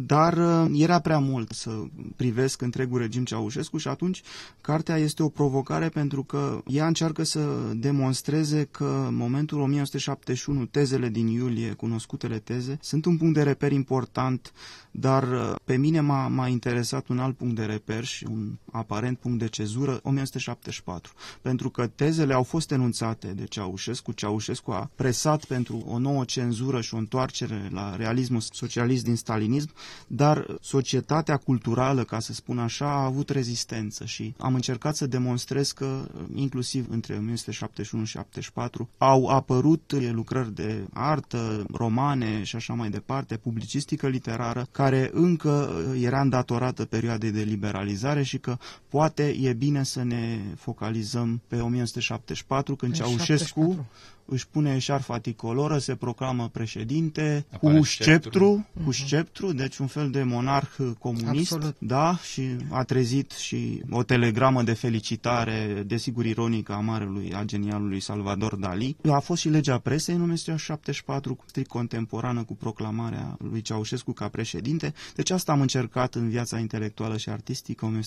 dar 0.00 0.36
uh, 0.38 0.70
era 0.80 0.98
prea 0.98 1.18
mult 1.18 1.50
să 1.52 1.70
privesc 2.16 2.60
întregul 2.62 2.98
regim 2.98 3.24
Ceaușescu 3.24 3.76
și 3.76 3.88
atunci 3.88 4.22
cartea 4.60 4.96
este 4.96 5.22
o 5.22 5.28
provocare 5.28 5.88
pentru 5.88 6.22
că 6.22 6.62
ea 6.66 6.86
încearcă 6.86 7.22
să 7.22 7.40
demonstreze 7.74 8.68
că 8.70 9.04
în 9.08 9.14
momentul 9.14 9.60
1971, 9.60 10.64
tezele 10.66 11.08
din 11.08 11.26
iulie, 11.26 11.72
cunoscutele 11.72 12.38
teze, 12.38 12.78
sunt 12.80 13.04
un 13.04 13.16
punct 13.16 13.34
de 13.34 13.42
reper 13.42 13.72
important, 13.72 14.52
dar 14.90 15.22
uh, 15.32 15.54
pe 15.64 15.76
mine 15.76 16.00
m-a, 16.00 16.28
m-a 16.28 16.46
interesat 16.48 17.08
un 17.08 17.18
alt 17.18 17.36
punct 17.36 17.54
de 17.56 17.64
reper 17.64 18.04
și 18.04 18.24
un 18.30 18.58
aparent 18.72 19.18
punct 19.18 19.38
de 19.38 19.48
cezură, 19.48 19.90
1974, 20.02 21.12
pentru 21.42 21.70
că 21.70 21.86
tezele 21.86 22.34
au 22.34 22.42
fost 22.42 22.70
enunțate 22.70 23.26
de 23.26 23.44
Ceaușescu, 23.44 24.12
Ceaușescu 24.12 24.70
a 24.70 24.90
presat 24.94 25.44
pentru 25.44 25.84
o 25.86 25.98
nouă 25.98 26.24
cenzură 26.24 26.71
ruptură 26.72 26.80
și 26.80 26.94
o 26.94 26.98
întoarcere 26.98 27.68
la 27.72 27.96
realismul 27.96 28.40
socialist 28.40 29.04
din 29.04 29.16
stalinism, 29.16 29.70
dar 30.06 30.56
societatea 30.60 31.36
culturală, 31.36 32.04
ca 32.04 32.20
să 32.20 32.32
spun 32.32 32.58
așa, 32.58 32.86
a 32.86 33.04
avut 33.04 33.28
rezistență 33.28 34.04
și 34.04 34.34
am 34.38 34.54
încercat 34.54 34.96
să 34.96 35.06
demonstrez 35.06 35.72
că 35.72 36.08
inclusiv 36.34 36.86
între 36.90 37.14
1971 37.14 38.04
și 38.04 38.12
74 38.12 38.88
au 38.98 39.26
apărut 39.26 39.92
lucrări 40.12 40.54
de 40.54 40.84
artă, 40.92 41.64
romane 41.72 42.42
și 42.42 42.56
așa 42.56 42.72
mai 42.72 42.90
departe, 42.90 43.36
publicistică 43.36 44.08
literară, 44.08 44.66
care 44.70 45.10
încă 45.12 45.70
era 46.00 46.20
îndatorată 46.20 46.84
perioadei 46.84 47.30
de 47.30 47.42
liberalizare 47.42 48.22
și 48.22 48.38
că 48.38 48.56
poate 48.88 49.28
e 49.40 49.52
bine 49.52 49.82
să 49.82 50.02
ne 50.04 50.38
focalizăm 50.56 51.40
pe 51.48 51.56
1974, 51.56 52.76
când 52.76 52.94
Ceaușescu 52.94 53.86
își 54.24 54.48
pune 54.48 54.78
șarfa 54.78 55.18
ticoloră, 55.18 55.78
se 55.78 55.94
proclamă 55.94 56.48
președinte 56.48 57.46
Apare 57.52 57.78
cu 57.78 57.84
sceptru, 57.84 58.66
cu 58.74 58.80
mhm. 58.80 58.92
sceptru, 58.92 59.52
deci 59.52 59.78
un 59.78 59.86
fel 59.86 60.10
de 60.10 60.22
monarh 60.22 60.76
comunist, 60.98 61.52
Absolut. 61.52 61.76
da, 61.78 62.16
și 62.32 62.42
a 62.70 62.82
trezit 62.82 63.30
și 63.30 63.82
o 63.90 64.02
telegramă 64.02 64.62
de 64.62 64.72
felicitare, 64.72 65.82
desigur 65.86 66.24
ironică, 66.24 66.72
a 66.72 66.80
marelui, 66.80 67.32
a 67.34 67.44
genialului 67.44 68.00
Salvador 68.00 68.56
Dali. 68.56 68.96
A 69.10 69.18
fost 69.18 69.40
și 69.40 69.48
legea 69.48 69.78
presei 69.78 70.14
în 70.14 70.20
1974, 70.20 71.38
strict 71.46 71.68
contemporană 71.68 72.44
cu 72.44 72.54
proclamarea 72.54 73.36
lui 73.50 73.60
Ceaușescu 73.60 74.12
ca 74.12 74.28
președinte, 74.28 74.94
deci 75.14 75.30
asta 75.30 75.52
am 75.52 75.60
încercat 75.60 76.14
în 76.14 76.28
viața 76.28 76.58
intelectuală 76.58 77.16
și 77.16 77.28
artistică 77.28 78.02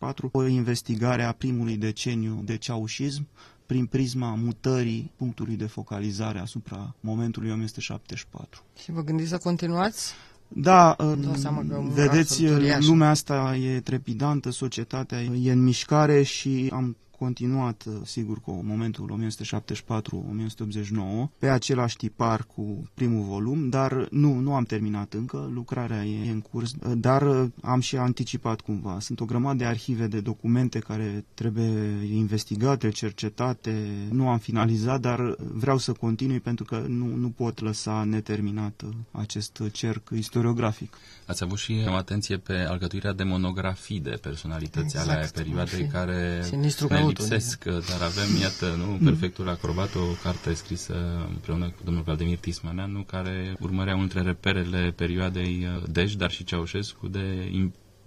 1965-1974, 0.00 0.30
o 0.32 0.46
investigare 0.46 1.22
a 1.22 1.32
primului 1.32 1.76
deceniu 1.76 2.40
de 2.44 2.56
ceaușism, 2.56 3.26
prin 3.66 3.86
prisma 3.86 4.34
mutării 4.34 5.10
punctului 5.16 5.56
de 5.56 5.66
focalizare 5.66 6.38
asupra 6.38 6.94
momentului 7.00 7.48
1974. 7.50 8.62
Și 8.82 8.92
vă 8.92 9.02
gândiți 9.02 9.28
să 9.28 9.38
continuați? 9.38 10.12
Da, 10.48 10.96
vedeți, 11.94 12.44
lumea 12.78 13.08
asta 13.10 13.56
e 13.56 13.80
trepidantă, 13.80 14.50
societatea 14.50 15.20
e 15.22 15.52
în 15.52 15.62
mișcare 15.62 16.22
și 16.22 16.70
am 16.72 16.96
continuat, 17.18 17.84
uh, 17.86 17.94
sigur, 18.04 18.40
cu 18.40 18.60
momentul 18.64 19.18
1974-1989, 21.28 21.30
pe 21.38 21.48
același 21.48 21.96
tipar 21.96 22.44
cu 22.54 22.90
primul 22.94 23.24
volum, 23.24 23.68
dar 23.68 24.08
nu, 24.10 24.34
nu 24.34 24.54
am 24.54 24.64
terminat 24.64 25.12
încă, 25.12 25.50
lucrarea 25.52 26.04
e 26.04 26.30
în 26.30 26.40
curs, 26.40 26.72
uh, 26.72 26.92
dar 26.96 27.22
uh, 27.22 27.50
am 27.62 27.80
și 27.80 27.96
anticipat 27.96 28.60
cumva. 28.60 28.96
Sunt 29.00 29.20
o 29.20 29.24
grămadă 29.24 29.56
de 29.56 29.64
arhive, 29.64 30.06
de 30.06 30.20
documente 30.20 30.78
care 30.78 31.24
trebuie 31.34 32.04
investigate, 32.12 32.88
cercetate, 32.88 33.88
nu 34.10 34.28
am 34.28 34.38
finalizat, 34.38 35.00
dar 35.00 35.34
vreau 35.38 35.78
să 35.78 35.92
continui 35.92 36.40
pentru 36.40 36.64
că 36.64 36.84
nu, 36.88 37.14
nu 37.14 37.28
pot 37.28 37.60
lăsa 37.60 38.04
neterminat 38.04 38.84
acest 39.10 39.62
cerc 39.72 40.10
istoriografic. 40.14 40.96
Ați 41.26 41.42
avut 41.42 41.58
și 41.58 41.84
o 41.88 41.94
atenție 41.94 42.36
pe 42.36 42.52
alcătuirea 42.52 43.12
de 43.12 43.22
monografii 43.22 44.00
de 44.00 44.18
personalități 44.22 44.96
exact. 44.96 45.08
ale 45.08 45.30
perioadei 45.34 45.86
care 45.86 46.44
ne 46.50 46.66
lipsesc, 47.06 47.64
dar 47.64 48.02
avem, 48.02 48.40
iată, 48.40 48.74
nu, 48.78 48.90
mm. 48.90 48.98
Perfectul 49.04 49.48
Acrobat, 49.48 49.94
o 49.94 50.04
carte 50.22 50.54
scrisă 50.54 50.94
împreună 51.28 51.64
cu 51.64 51.80
domnul 51.84 52.02
Vladimir 52.02 52.38
Tismaneanu, 52.38 53.02
care 53.02 53.56
urmărea 53.60 53.94
unul 53.94 54.06
dintre 54.06 54.28
reperele 54.28 54.92
perioadei 54.96 55.68
Dej, 55.90 56.14
dar 56.14 56.30
și 56.30 56.44
Ceaușescu, 56.44 57.08
de 57.08 57.48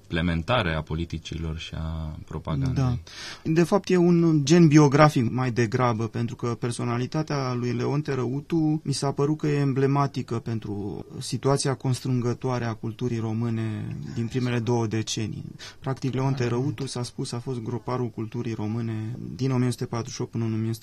implementare 0.09 0.73
a 0.73 0.81
politicilor 0.81 1.57
și 1.57 1.73
a 1.73 2.17
propagandei. 2.25 2.83
Da. 2.83 2.97
De 3.43 3.63
fapt, 3.63 3.89
e 3.89 3.97
un 3.97 4.45
gen 4.45 4.67
biografic 4.67 5.31
mai 5.31 5.51
degrabă, 5.51 6.07
pentru 6.07 6.35
că 6.35 6.47
personalitatea 6.47 7.53
lui 7.53 7.71
Leon 7.71 8.01
Terăutu 8.01 8.81
mi 8.83 8.93
s-a 8.93 9.11
părut 9.11 9.37
că 9.37 9.47
e 9.47 9.59
emblematică 9.59 10.39
pentru 10.39 11.05
situația 11.19 11.73
constrângătoare 11.73 12.65
a 12.65 12.73
culturii 12.73 13.19
române 13.19 13.97
din 14.15 14.27
primele 14.27 14.59
două 14.59 14.87
decenii. 14.87 15.45
Practic, 15.79 16.13
Leon 16.13 16.33
Terăutu, 16.33 16.87
s-a 16.87 17.03
spus, 17.03 17.31
a 17.31 17.39
fost 17.39 17.61
groparul 17.61 18.09
culturii 18.09 18.53
române 18.53 19.15
din 19.35 19.51
1948 19.51 20.31
până 20.31 20.43
în 20.43 20.73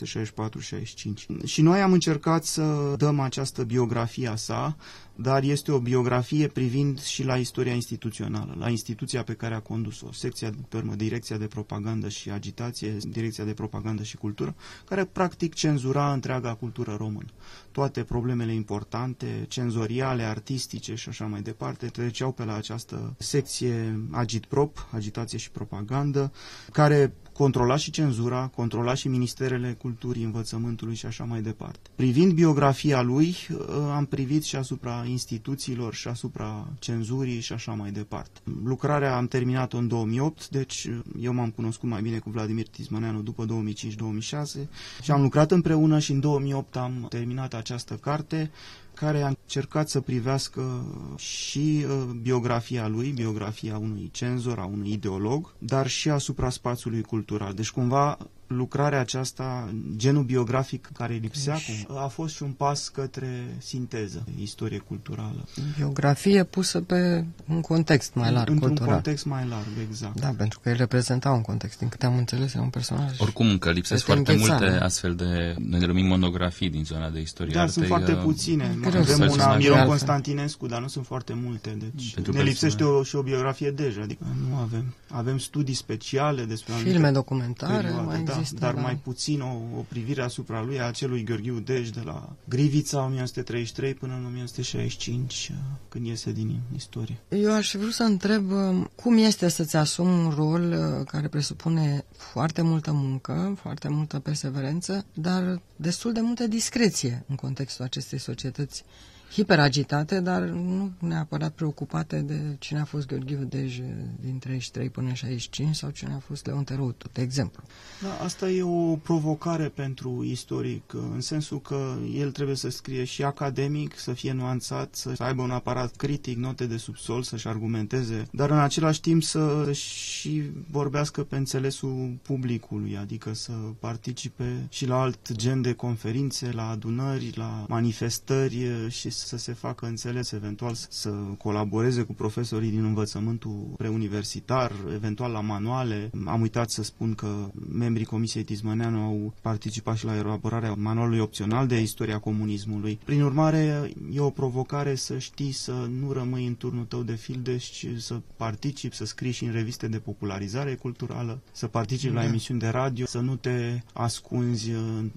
1964-65. 1.43 1.45
Și 1.45 1.63
noi 1.63 1.81
am 1.81 1.93
încercat 1.93 2.45
să 2.45 2.95
dăm 2.97 3.21
această 3.21 3.63
biografie 3.63 4.29
a 4.29 4.37
sa, 4.37 4.77
dar 5.17 5.43
este 5.43 5.73
o 5.73 5.79
biografie 5.79 6.47
privind 6.47 7.03
și 7.03 7.25
la 7.25 7.37
istoria 7.37 7.73
instituțională, 7.73 8.55
la 8.59 8.69
instituția 8.69 9.23
pe 9.23 9.33
care 9.33 9.55
a 9.55 9.61
condus-o, 9.61 10.13
secția, 10.13 10.51
pe 10.69 10.77
urmă, 10.77 10.95
direcția 10.95 11.37
de 11.37 11.47
propagandă 11.47 12.09
și 12.09 12.31
agitație, 12.31 12.97
direcția 13.01 13.45
de 13.45 13.53
propagandă 13.53 14.03
și 14.03 14.17
cultură, 14.17 14.55
care 14.85 15.05
practic 15.05 15.55
cenzura 15.55 16.13
întreaga 16.13 16.55
cultură 16.55 16.95
română. 16.99 17.29
Toate 17.73 18.03
problemele 18.03 18.53
importante, 18.53 19.45
cenzoriale, 19.49 20.23
artistice 20.23 20.95
și 20.95 21.09
așa 21.09 21.25
mai 21.25 21.41
departe, 21.41 21.87
treceau 21.87 22.33
pe 22.33 22.45
la 22.45 22.55
această 22.55 23.15
secție 23.19 24.01
agitprop, 24.11 24.89
agitație 24.93 25.39
și 25.39 25.51
propagandă, 25.51 26.33
care 26.73 27.13
controla 27.37 27.77
și 27.77 27.91
cenzura, 27.91 28.51
controla 28.55 28.95
și 28.95 29.09
ministerele 29.09 29.77
culturii, 29.79 30.25
învățământului 30.25 30.95
și 30.95 31.07
așa 31.07 31.25
mai 31.25 31.43
departe. 31.43 31.91
Privind 31.95 32.33
biografia 32.33 33.03
lui, 33.03 33.37
ă, 33.69 33.93
am 33.95 34.05
privit 34.05 34.43
și 34.43 34.57
asupra 34.57 35.05
instituțiilor 35.07 35.95
și 35.95 36.09
asupra 36.09 36.67
cenzurii 36.79 37.41
și 37.41 37.53
așa 37.53 37.73
mai 37.73 37.91
departe. 37.91 38.41
Lucrarea 38.65 39.17
am 39.17 39.27
terminat-o 39.27 39.77
în 39.77 39.89
2008, 39.89 40.49
deci 40.49 40.89
eu 41.21 41.33
m-am 41.33 41.51
cunoscut 41.51 41.89
mai 41.89 42.03
bine 42.03 42.19
cu 42.19 42.31
Vladimir 42.31 42.67
Tismaneanu 42.69 43.21
după 43.23 43.47
2005-2006 43.47 44.69
și 45.03 45.11
am 45.11 45.23
lucrat 45.23 45.51
împreună 45.51 45.99
și 45.99 46.13
în 46.13 46.21
2008 46.21 46.77
am 46.77 47.07
terminat 47.09 47.55
această 47.55 47.95
carte 47.95 48.51
care 48.95 49.23
a 49.23 49.29
încercat 49.29 49.89
să 49.89 50.01
privească 50.01 50.85
și 51.17 51.85
uh, 51.89 52.05
biografia 52.23 52.89
lui, 52.89 53.11
biografia 53.11 53.79
unui 53.79 54.09
cenzor, 54.13 54.59
a 54.59 54.65
unui 54.65 54.93
ideolog, 54.93 55.55
dar 55.59 55.87
și 55.87 56.11
asupra 56.11 56.51
spațiului 56.51 57.03
cultural. 57.03 57.53
Deci 57.55 57.71
cumva 57.71 58.19
lucrarea 58.47 59.01
aceasta, 59.01 59.75
genul 59.97 60.23
biografic 60.23 60.89
care 60.93 61.15
lipsea, 61.15 61.55
deci... 61.55 61.87
a 61.89 62.07
fost 62.07 62.35
și 62.35 62.43
un 62.43 62.51
pas 62.51 62.89
către 62.89 63.55
sinteză, 63.59 64.25
istorie 64.41 64.79
culturală. 64.79 65.45
Biografie 65.77 66.45
pusă 66.45 66.81
pe 66.81 67.25
un 67.49 67.61
context 67.61 68.15
mai 68.15 68.33
larg 68.33 68.49
Într-un 68.49 68.69
cultural. 68.69 68.93
context 68.93 69.25
mai 69.25 69.47
larg, 69.49 69.67
exact. 69.89 70.21
Da, 70.21 70.29
pentru 70.37 70.61
că 70.63 70.69
el 70.69 70.77
reprezenta 70.77 71.31
un 71.31 71.43
context, 71.43 71.79
din 71.79 71.89
câte 71.89 72.07
am 72.07 72.17
înțeles, 72.17 72.55
e 72.55 72.59
un 72.59 72.69
personaj. 72.69 73.21
Oricum, 73.21 73.49
încă 73.49 73.71
lipsesc 73.71 74.05
foarte 74.05 74.33
înghețat, 74.33 74.61
multe 74.61 74.77
astfel 74.77 75.15
de, 75.15 75.55
noi 75.59 75.81
le 75.81 75.87
numim 75.87 76.07
monografii 76.07 76.71
din 76.71 76.85
zona 76.85 77.11
de 77.11 77.21
istorie. 77.21 77.53
Dar 77.55 77.69
sunt 77.69 77.87
foarte 77.87 78.13
uh, 78.13 78.23
puține. 78.23 78.79
Avem 78.85 79.29
una, 79.31 79.57
Miron 79.57 79.87
Constantinescu, 79.87 80.67
dar 80.67 80.81
nu 80.81 80.89
sunt 80.89 81.07
foarte 81.07 81.35
multe, 81.43 81.77
deci 81.81 82.15
pentru 82.15 82.33
ne 82.33 82.43
lipsește 82.43 82.85
o, 82.85 83.03
și 83.03 83.17
o 83.17 83.23
biografie 83.23 83.71
deja, 83.71 84.03
adică 84.03 84.25
nu 84.49 84.57
avem. 84.57 84.95
Avem 85.11 85.39
studii 85.39 85.75
speciale 85.75 86.45
despre 86.45 86.73
Filme 86.73 87.11
documentare, 87.11 87.75
perioade, 87.83 88.07
mai 88.07 88.23
da, 88.23 88.36
există, 88.39 88.59
dar 88.61 88.75
da. 88.75 88.81
mai 88.81 88.97
puțin 88.97 89.41
o, 89.41 89.79
o 89.79 89.85
privire 89.89 90.23
asupra 90.23 90.63
lui, 90.63 90.81
a 90.81 90.85
acelui 90.87 91.25
Gheorghiu 91.25 91.59
Dej 91.59 91.89
de 91.91 92.01
la 92.05 92.33
Grivița 92.49 92.99
1933 93.05 93.95
până 93.95 94.13
în 94.13 94.25
1965, 94.25 95.53
când 95.89 96.07
iese 96.07 96.33
din 96.33 96.61
istorie. 96.75 97.17
Eu 97.29 97.53
aș 97.53 97.75
vrea 97.75 97.91
să 97.91 98.03
întreb 98.03 98.51
um, 98.51 98.91
cum 98.95 99.17
este 99.17 99.49
să-ți 99.49 99.77
asumi 99.77 100.09
un 100.25 100.31
rol 100.37 100.63
uh, 100.73 101.07
care 101.07 101.29
presupune 101.29 102.05
foarte 102.17 102.63
multă 102.63 102.93
muncă, 102.93 103.57
foarte 103.61 103.89
multă 103.89 104.19
perseverență, 104.19 105.05
dar 105.15 105.61
destul 105.77 106.13
de 106.13 106.21
multă 106.21 106.47
discreție 106.47 107.25
în 107.29 107.35
contextul 107.35 107.85
acestei 107.85 108.19
societăți 108.19 108.85
hiperagitate, 109.31 110.21
dar 110.21 110.43
nu 110.43 110.93
neapărat 110.99 111.53
preocupate 111.53 112.21
de 112.21 112.57
cine 112.59 112.81
a 112.81 112.85
fost 112.85 113.07
Gheorghiu 113.07 113.45
Dej 113.49 113.81
din 114.21 114.39
33 114.39 114.91
până 114.91 115.09
în 115.09 115.15
65 115.15 115.75
sau 115.77 115.91
cine 115.91 116.13
a 116.15 116.19
fost 116.19 116.47
Leon 116.47 116.65
Terotu, 116.65 117.09
de 117.13 117.23
exemplu. 117.23 117.63
Da, 118.03 118.25
asta 118.25 118.51
e 118.51 118.63
o 118.63 118.97
provocare 118.97 119.69
pentru 119.69 120.25
istoric, 120.25 120.93
în 120.93 121.21
sensul 121.21 121.61
că 121.61 121.95
el 122.15 122.31
trebuie 122.31 122.57
să 122.57 122.69
scrie 122.71 123.05
și 123.05 123.23
academic, 123.25 123.99
să 123.99 124.13
fie 124.13 124.33
nuanțat, 124.33 124.95
să 124.95 125.15
aibă 125.19 125.43
un 125.43 125.51
aparat 125.51 125.97
critic, 125.97 126.37
note 126.37 126.67
de 126.67 126.77
subsol, 126.77 127.23
să-și 127.23 127.49
argumenteze, 127.49 128.27
dar 128.31 128.51
în 128.51 128.59
același 128.59 129.01
timp 129.01 129.23
să 129.23 129.69
și 129.73 130.43
vorbească 130.71 131.23
pe 131.23 131.37
înțelesul 131.37 132.19
publicului, 132.23 132.97
adică 132.97 133.35
să 133.35 133.53
participe 133.79 134.67
și 134.69 134.87
la 134.87 135.01
alt 135.01 135.33
gen 135.33 135.63
de 135.63 135.73
conferințe, 135.73 136.51
la 136.53 136.69
adunări, 136.69 137.33
la 137.35 137.65
manifestări 137.69 138.89
și 138.89 139.11
să 139.17 139.37
se 139.37 139.53
facă 139.53 139.87
înțeles, 139.87 140.33
eventual 140.33 140.75
să 140.89 141.11
colaboreze 141.39 142.03
cu 142.03 142.13
profesorii 142.15 142.71
din 142.71 142.85
învățământul 142.85 143.75
preuniversitar, 143.77 144.73
eventual 144.95 145.33
la 145.33 145.41
manuale. 145.41 146.11
Am 146.27 146.41
uitat 146.41 146.71
să 146.71 146.83
spun 146.83 147.15
că 147.15 147.51
membrii 147.73 148.05
Comisiei 148.05 148.43
Tizmăneanu 148.45 149.01
au 149.01 149.35
participat 149.41 149.97
și 149.97 150.05
la 150.05 150.17
elaborarea 150.17 150.75
manualului 150.75 151.19
opțional 151.21 151.67
de 151.67 151.81
istoria 151.81 152.19
comunismului. 152.19 152.99
Prin 153.05 153.23
urmare, 153.23 153.91
e 154.13 154.21
o 154.21 154.31
provocare 154.31 154.95
să 154.95 155.19
știi 155.19 155.53
să 155.53 155.73
nu 156.01 156.13
rămâi 156.13 156.47
în 156.47 156.55
turnul 156.55 156.85
tău 156.85 157.03
de 157.03 157.15
fildeș, 157.15 157.65
ci 157.71 157.87
să 157.99 158.21
participi, 158.37 158.97
să 158.97 159.05
scrii 159.05 159.33
și 159.33 159.45
în 159.45 159.53
reviste 159.53 159.89
de 159.89 159.99
popularizare 159.99 160.75
culturală, 160.75 161.39
să 161.53 161.67
participi 161.67 162.13
da. 162.15 162.21
la 162.21 162.27
emisiuni 162.27 162.61
de 162.61 162.69
radio, 162.69 163.07
să 163.07 163.19
nu 163.19 163.37
te 163.37 163.81
ascunzi 163.93 164.71
în, 164.71 165.11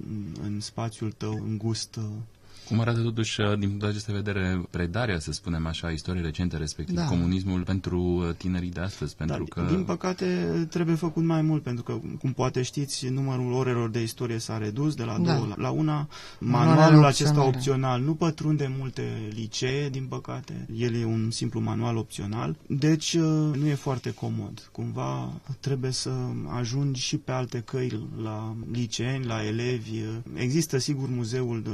în 0.43 0.59
spațiul 0.59 1.11
tău 1.11 1.33
îngust 1.47 1.99
Cum 2.69 2.79
arată 2.79 2.99
totuși, 3.01 3.41
uh, 3.41 3.57
din 3.57 3.67
punctul 3.67 3.87
acesta 3.89 4.11
de 4.11 4.17
vedere, 4.17 4.61
predarea, 4.69 5.19
să 5.19 5.31
spunem 5.31 5.65
așa, 5.65 5.89
istoriei 5.89 6.23
recente, 6.23 6.57
respectiv 6.57 6.95
Da. 6.95 7.05
comunismul 7.05 7.61
pentru 7.61 7.99
uh, 8.01 8.33
tinerii 8.37 8.69
de 8.69 8.79
astăzi? 8.79 9.15
Pentru 9.15 9.45
Dar, 9.55 9.65
că... 9.65 9.71
din 9.71 9.83
păcate, 9.83 10.25
trebuie 10.69 10.95
făcut 10.95 11.23
mai 11.23 11.41
mult, 11.41 11.63
pentru 11.63 11.83
că, 11.83 11.99
cum 12.19 12.31
poate 12.33 12.61
știți, 12.61 13.07
numărul 13.07 13.51
orelor 13.51 13.89
de 13.89 14.01
istorie 14.01 14.37
s-a 14.37 14.57
redus 14.57 14.95
de 14.95 15.03
la 15.03 15.17
Da. 15.17 15.33
două 15.33 15.45
la, 15.47 15.55
la 15.57 15.69
una. 15.69 16.07
Manualele 16.39 16.75
Manualul 16.75 17.05
acesta 17.05 17.29
opționale. 17.29 17.55
opțional 17.57 18.01
nu 18.01 18.13
pătrunde 18.13 18.71
multe 18.77 19.03
licee, 19.35 19.89
din 19.89 20.05
păcate. 20.09 20.67
El 20.75 20.95
e 20.95 21.05
un 21.05 21.31
simplu 21.31 21.59
manual 21.59 21.97
opțional. 21.97 22.55
Deci, 22.67 23.13
uh, 23.13 23.21
nu 23.55 23.67
e 23.67 23.73
foarte 23.75 24.11
comod. 24.11 24.69
Cumva, 24.71 25.33
trebuie 25.59 25.91
să 25.91 26.11
ajungi 26.47 27.01
și 27.01 27.17
pe 27.17 27.31
alte 27.31 27.59
căi 27.59 27.99
la 28.23 28.55
liceeni, 28.71 29.25
la 29.25 29.45
elevi. 29.45 30.01
Există, 30.33 30.77
sigur, 30.77 31.09
muzeul 31.09 31.61
de 31.63 31.69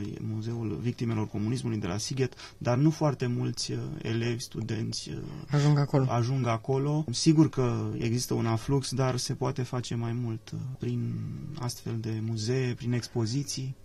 comunismului, 0.00 0.34
muzeul 0.34 0.78
victimelor 0.82 1.28
comunismului 1.28 1.78
de 1.78 1.86
la 1.86 1.96
Sighet, 1.98 2.34
dar 2.58 2.76
nu 2.76 2.90
foarte 2.90 3.26
mulți 3.26 3.72
uh, 3.72 3.78
elevi, 4.02 4.42
studenți 4.42 5.08
uh, 5.10 5.16
Ajung 5.50 5.78
acolo. 5.78 6.06
ajung 6.10 6.46
acolo. 6.46 7.04
Sigur 7.10 7.48
că 7.48 7.90
există 7.98 8.34
un 8.34 8.46
aflux, 8.46 8.94
dar 8.94 9.16
se 9.16 9.34
poate 9.34 9.62
face 9.62 9.94
mai 9.94 10.12
mult 10.12 10.50
uh, 10.50 10.58
prin 10.78 11.14
astfel 11.58 11.98
de 12.00 12.20
muzee, 12.26 12.74
prin 12.74 12.92
expoziții. 12.92 13.76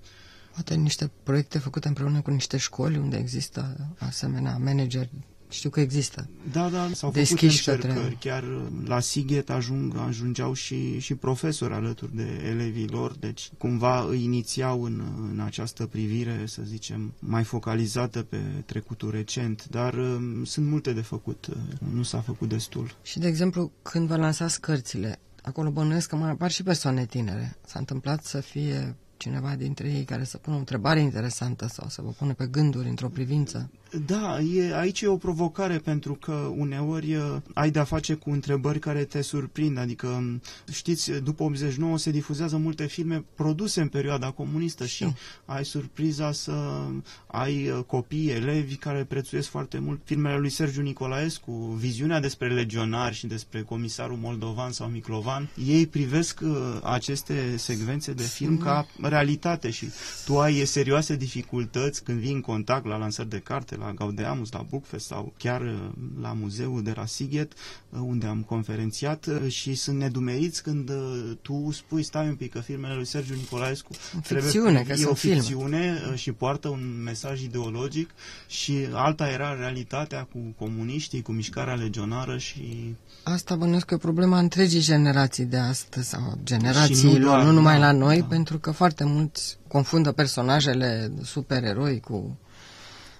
Poate 0.53 0.75
niște 0.75 1.11
proiecte 1.23 1.57
făcute 1.59 1.87
împreună 1.87 2.21
cu 2.21 2.31
niște 2.31 2.57
școli 2.57 2.97
unde 2.97 3.17
există 3.17 3.93
asemenea 3.99 4.57
manageri. 4.57 5.09
Știu 5.49 5.69
că 5.69 5.79
există. 5.79 6.29
Da, 6.51 6.69
da, 6.69 6.79
s-au 6.79 6.93
făcut 7.11 7.13
Deschiși 7.13 7.69
încercări. 7.69 7.93
către- 7.93 8.17
Chiar 8.19 8.43
uh, 8.43 8.61
la 8.85 8.99
Sighet 8.99 9.49
ajung, 9.49 9.97
ajungeau 10.07 10.53
și, 10.53 10.99
și 10.99 11.15
profesori 11.15 11.73
alături 11.73 12.15
de 12.15 12.41
elevii 12.49 12.87
lor, 12.87 13.15
deci 13.19 13.49
cumva 13.57 14.05
îi 14.09 14.23
inițiau 14.23 14.83
în, 14.83 15.03
în 15.31 15.39
această 15.39 15.85
privire, 15.85 16.43
să 16.45 16.61
zicem, 16.65 17.13
mai 17.19 17.43
focalizată 17.43 18.21
pe 18.23 18.37
trecutul 18.65 19.11
recent, 19.11 19.67
dar 19.69 19.93
uh, 19.93 20.17
sunt 20.43 20.67
multe 20.67 20.93
de 20.93 21.01
făcut, 21.01 21.45
uh, 21.47 21.55
nu 21.93 22.03
s-a 22.03 22.21
făcut 22.21 22.49
destul. 22.49 22.95
Și, 23.01 23.19
de 23.19 23.27
exemplu, 23.27 23.71
când 23.81 24.07
vă 24.07 24.15
lansați 24.15 24.61
cărțile, 24.61 25.19
acolo 25.41 25.69
bănuiesc 25.71 26.09
că 26.09 26.15
mai 26.15 26.29
apar 26.29 26.51
și 26.51 26.63
persoane 26.63 27.05
tinere. 27.05 27.55
S-a 27.65 27.79
întâmplat 27.79 28.23
să 28.23 28.39
fie 28.39 28.95
cineva 29.17 29.55
dintre 29.55 29.87
ei 29.89 30.03
care 30.03 30.23
să 30.23 30.37
pună 30.37 30.55
o 30.55 30.59
întrebare 30.59 30.99
interesantă 30.99 31.67
sau 31.67 31.87
să 31.89 32.01
vă 32.01 32.09
pună 32.09 32.33
pe 32.33 32.45
gânduri 32.47 32.87
într-o 32.89 33.09
privință. 33.09 33.69
Da, 34.05 34.39
e, 34.39 34.75
aici 34.75 35.01
e 35.01 35.07
o 35.07 35.17
provocare 35.17 35.77
pentru 35.77 36.13
că 36.13 36.31
uneori 36.31 37.15
uh, 37.15 37.35
ai 37.53 37.71
de-a 37.71 37.83
face 37.83 38.13
cu 38.13 38.29
întrebări 38.29 38.79
care 38.79 39.03
te 39.03 39.21
surprind. 39.21 39.77
Adică, 39.77 40.07
um, 40.07 40.41
știți, 40.71 41.11
după 41.11 41.43
89 41.43 41.97
se 41.97 42.11
difuzează 42.11 42.57
multe 42.57 42.85
filme 42.85 43.25
produse 43.35 43.81
în 43.81 43.87
perioada 43.87 44.31
comunistă 44.31 44.85
și 44.85 45.13
ai 45.45 45.65
surpriza 45.65 46.31
să 46.31 46.85
ai 47.27 47.69
uh, 47.69 47.83
copii, 47.87 48.29
elevi 48.29 48.75
care 48.75 49.03
prețuiesc 49.03 49.49
foarte 49.49 49.79
mult 49.79 50.01
filmele 50.03 50.37
lui 50.37 50.49
Sergiu 50.49 50.81
Nicolaescu, 50.81 51.51
viziunea 51.79 52.19
despre 52.19 52.53
legionari 52.53 53.15
și 53.15 53.27
despre 53.27 53.61
comisarul 53.61 54.17
Moldovan 54.21 54.71
sau 54.71 54.87
Miclovan. 54.87 55.49
Ei 55.65 55.87
privesc 55.87 56.39
uh, 56.43 56.79
aceste 56.83 57.57
secvențe 57.57 58.13
de 58.13 58.23
film 58.23 58.57
ca 58.57 58.87
realitate 59.01 59.69
și 59.69 59.87
tu 60.25 60.39
ai 60.39 60.65
serioase 60.65 61.15
dificultăți 61.15 62.03
când 62.03 62.19
vii 62.19 62.33
în 62.33 62.41
contact 62.41 62.85
la 62.85 62.97
lansări 62.97 63.29
de 63.29 63.39
carte, 63.39 63.75
la 63.75 63.84
Gaudeamus, 63.91 64.51
la 64.51 64.65
Bookfest 64.69 65.05
sau 65.05 65.33
chiar 65.37 65.61
uh, 65.61 65.89
la 66.21 66.33
muzeul 66.33 66.83
de 66.83 66.93
la 66.95 67.05
Sighet, 67.05 67.53
uh, 67.89 67.99
unde 68.03 68.25
am 68.25 68.41
conferențiat 68.41 69.25
uh, 69.25 69.51
și 69.51 69.73
sunt 69.73 69.97
nedumeriți 69.97 70.63
când 70.63 70.89
uh, 70.89 71.31
tu 71.41 71.69
spui, 71.71 72.03
stai 72.03 72.27
un 72.27 72.35
pic, 72.35 72.51
că 72.51 72.59
filmele 72.59 72.93
lui 72.93 73.05
Sergiu 73.05 73.33
Nicolaescu 73.33 73.91
ficțiune, 74.21 74.83
că 74.83 74.91
e 74.91 74.95
sunt 74.95 75.09
o 75.09 75.13
filme. 75.13 75.35
ficțiune 75.35 76.01
uh, 76.11 76.17
și 76.17 76.31
poartă 76.31 76.67
un 76.67 77.01
mesaj 77.03 77.41
ideologic 77.41 78.09
și 78.47 78.87
alta 78.91 79.29
era 79.29 79.55
realitatea 79.55 80.27
cu 80.31 80.39
comuniștii, 80.57 81.21
cu 81.21 81.31
mișcarea 81.31 81.73
legionară 81.73 82.37
și 82.37 82.95
Asta 83.23 83.55
bănuiesc 83.55 83.85
că 83.85 83.93
e 83.93 83.97
problema 83.97 84.39
întregii 84.39 84.79
generații 84.79 85.45
de 85.45 85.57
astăzi 85.57 86.09
sau 86.09 86.31
Și 86.35 86.43
generațiilor, 86.43 87.17
nu 87.17 87.25
doar, 87.25 87.43
nu 87.43 87.51
numai 87.51 87.79
da, 87.79 87.85
la 87.85 87.91
noi, 87.91 88.19
da. 88.19 88.25
pentru 88.25 88.57
că 88.57 88.71
foarte 88.71 89.03
mulți 89.03 89.57
confundă 89.67 90.11
personajele 90.11 91.11
supereroi 91.23 91.99
cu 91.99 92.37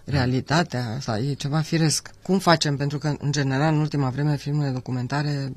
realitatea, 0.06 0.94
asta 0.98 1.20
e 1.20 1.34
ceva 1.34 1.60
firesc. 1.62 2.10
Cum 2.22 2.40
facem? 2.40 2.78
Pentru 2.78 2.98
că, 2.98 3.16
în 3.20 3.32
general, 3.32 3.74
în 3.74 3.80
ultima 3.80 4.10
vreme, 4.10 4.36
filmele 4.38 4.70
documentare 4.72 5.54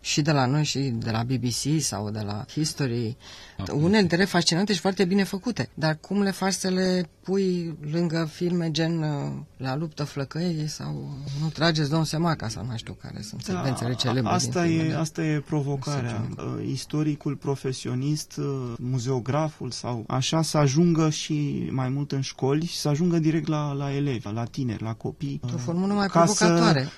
și 0.00 0.22
de 0.22 0.32
la 0.32 0.46
noi 0.46 0.64
și 0.64 0.78
de 0.78 1.10
la 1.10 1.22
BBC 1.22 1.80
sau 1.80 2.10
de 2.10 2.20
la 2.20 2.44
History, 2.50 3.16
unele 3.72 3.98
dintre 3.98 4.16
ele 4.16 4.24
fascinante 4.24 4.72
și 4.72 4.80
foarte 4.80 5.04
bine 5.04 5.22
făcute. 5.22 5.68
Dar 5.74 5.98
cum 6.00 6.22
le 6.22 6.30
faci 6.30 6.52
să 6.52 6.68
le 6.68 7.08
pui 7.32 7.76
lângă 7.92 8.28
filme 8.32 8.70
gen 8.70 9.02
uh, 9.02 9.32
La 9.56 9.76
luptă 9.76 10.04
flăcăie 10.04 10.66
sau 10.66 10.94
uh, 11.24 11.32
Nu 11.42 11.48
trageți 11.48 11.90
domn 11.90 12.04
Semaca 12.04 12.48
sau 12.48 12.64
nu 12.70 12.76
știu 12.76 12.92
care 12.92 13.20
sunt 13.22 13.42
secvențele 13.42 13.94
celebre 13.94 14.22
Da, 14.22 14.30
asta 14.30 14.62
din 14.62 14.72
e, 14.72 14.74
filmele. 14.76 14.98
asta 14.98 15.24
e 15.24 15.40
provocarea. 15.40 16.28
Uh, 16.36 16.68
Istoricul 16.70 17.36
profesionist, 17.36 18.36
uh, 18.36 18.44
muzeograful 18.78 19.70
sau 19.70 20.04
așa 20.06 20.42
să 20.42 20.58
ajungă 20.58 21.10
și 21.10 21.68
mai 21.70 21.88
mult 21.88 22.12
în 22.12 22.20
școli 22.20 22.64
și 22.66 22.76
să 22.76 22.88
ajungă 22.88 23.18
direct 23.18 23.46
la, 23.46 23.72
la 23.72 23.94
elevi, 23.94 24.28
la 24.32 24.44
tineri, 24.44 24.82
la 24.82 24.94
copii. 24.94 25.38
Într-o 25.42 25.58
formulă 25.58 25.92
mai 25.92 26.06
Ca 26.08 26.26
să- 26.26 26.44
provocatoare. 26.44 26.88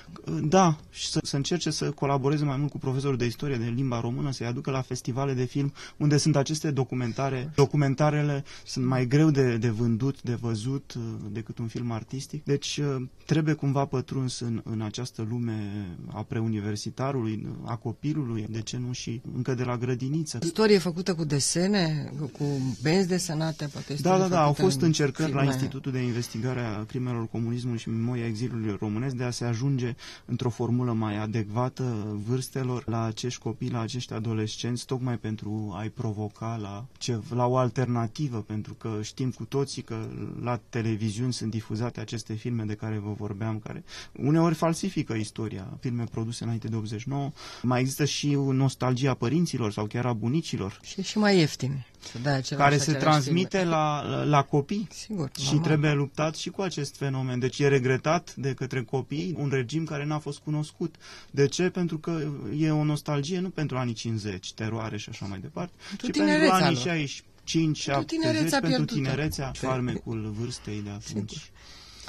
Da, 0.43 0.75
și 0.89 1.09
să, 1.09 1.19
să 1.23 1.35
încerce 1.35 1.69
să 1.71 1.89
colaboreze 1.91 2.45
mai 2.45 2.57
mult 2.57 2.71
cu 2.71 2.77
profesorul 2.77 3.17
de 3.17 3.25
istorie 3.25 3.57
de 3.57 3.71
limba 3.75 3.99
română, 3.99 4.31
să-i 4.31 4.45
aducă 4.47 4.71
la 4.71 4.81
festivale 4.81 5.33
de 5.33 5.43
film 5.43 5.73
unde 5.97 6.17
sunt 6.17 6.35
aceste 6.35 6.71
documentare. 6.71 7.51
Documentarele 7.55 8.43
sunt 8.65 8.85
mai 8.85 9.07
greu 9.07 9.29
de, 9.29 9.57
de 9.57 9.69
vândut, 9.69 10.20
de 10.21 10.33
văzut 10.33 10.93
uh, 10.97 11.03
decât 11.31 11.57
un 11.57 11.67
film 11.67 11.91
artistic. 11.91 12.43
Deci 12.43 12.77
uh, 12.77 13.01
trebuie 13.25 13.53
cumva 13.53 13.85
pătruns 13.85 14.39
în, 14.39 14.61
în 14.63 14.81
această 14.81 15.27
lume 15.29 15.87
a 16.07 16.23
preuniversitarului, 16.23 17.47
a 17.63 17.75
copilului, 17.75 18.45
de 18.49 18.61
ce 18.61 18.77
nu 18.77 18.91
și 18.91 19.21
încă 19.35 19.53
de 19.53 19.63
la 19.63 19.77
grădiniță. 19.77 20.39
Istorie 20.43 20.77
făcută 20.77 21.13
cu 21.15 21.23
desene, 21.23 22.11
cu 22.31 22.43
benzi 22.81 23.07
desenate, 23.07 23.65
poate 23.65 23.87
Da, 23.87 23.93
istorie 23.93 24.17
da, 24.19 24.27
da, 24.27 24.39
au 24.39 24.45
făcută 24.47 24.61
fost 24.63 24.79
în 24.79 24.85
încercări 24.85 25.31
la 25.31 25.37
filme. 25.37 25.53
Institutul 25.53 25.91
de 25.91 25.99
Investigare 25.99 26.59
a 26.59 26.83
Crimelor 26.83 27.27
Comunismului 27.27 27.79
și 27.79 27.89
Memoria 27.89 28.25
Exilului 28.25 28.75
Românesc 28.79 29.15
de 29.15 29.23
a 29.23 29.31
se 29.31 29.45
ajunge 29.45 29.95
într-o 30.25 30.49
formulă 30.49 30.91
mai 30.93 31.17
adecvată 31.17 32.07
vârstelor 32.27 32.83
la 32.87 33.03
acești 33.03 33.41
copii, 33.41 33.69
la 33.69 33.79
acești 33.81 34.13
adolescenți, 34.13 34.85
tocmai 34.85 35.17
pentru 35.17 35.73
a-i 35.77 35.89
provoca 35.89 36.55
la, 36.61 36.85
ce, 36.97 37.19
la 37.29 37.45
o 37.45 37.57
alternativă, 37.57 38.37
pentru 38.37 38.73
că 38.73 38.99
știm 39.01 39.29
cu 39.31 39.43
toții 39.43 39.81
că 39.81 40.05
la 40.41 40.59
televiziuni 40.69 41.33
sunt 41.33 41.51
difuzate 41.51 41.99
aceste 41.99 42.33
filme 42.33 42.63
de 42.63 42.73
care 42.73 42.97
vă 42.97 43.13
vorbeam, 43.17 43.59
care 43.59 43.83
uneori 44.11 44.55
falsifică 44.55 45.13
istoria, 45.13 45.77
filme 45.79 46.03
produse 46.11 46.43
înainte 46.43 46.67
de 46.67 46.75
89. 46.75 47.31
Mai 47.61 47.79
există 47.79 48.05
și 48.05 48.27
nostalgia 48.51 49.13
părinților 49.13 49.71
sau 49.71 49.85
chiar 49.85 50.05
a 50.05 50.13
bunicilor, 50.13 50.79
Și, 50.83 51.01
și 51.03 51.17
mai 51.17 51.37
ieftine. 51.37 51.85
Să 52.11 52.17
dai 52.23 52.35
același, 52.35 52.63
care 52.63 52.77
se 52.77 52.81
aceleași 52.91 53.03
transmite 53.05 53.57
filme. 53.57 53.71
la, 53.73 54.01
la, 54.09 54.23
la 54.23 54.43
copii. 54.43 54.87
Sigur, 54.91 55.31
Și 55.39 55.43
normal. 55.45 55.63
trebuie 55.65 55.91
luptat 55.93 56.35
și 56.35 56.49
cu 56.49 56.61
acest 56.61 56.95
fenomen. 56.95 57.39
Deci 57.39 57.59
e 57.59 57.67
regretat 57.67 58.35
de 58.35 58.53
către 58.53 58.83
copii 58.83 59.35
un 59.37 59.49
regim 59.49 59.83
care 59.85 60.05
n-a 60.05 60.19
fost 60.19 60.39
cunoscut. 60.39 60.95
De 61.31 61.47
ce? 61.47 61.69
Pentru 61.69 61.97
că 61.97 62.21
e 62.57 62.71
o 62.71 62.83
nostalgie 62.83 63.39
nu 63.39 63.49
pentru 63.49 63.77
anii 63.77 63.93
50, 63.93 64.53
teroare 64.53 64.97
și 64.97 65.09
așa 65.09 65.25
mai 65.25 65.39
departe, 65.39 65.73
Pentru 65.87 66.07
ci 66.07 66.11
pentru 66.11 66.21
tinerețea 66.21 66.55
anii 66.65 66.75
lor. 66.85 67.23
65, 67.43 67.85
Pentru 67.85 68.15
70, 68.15 68.19
tinerețea 68.19 68.59
pentru 68.59 68.85
pierdută. 68.85 68.93
tinerețea, 68.93 69.47
Pe- 69.51 69.57
farmecul 69.65 70.33
vârstei 70.39 70.81
de 70.81 70.89
atunci. 70.89 71.29
Sigur. 71.31 71.49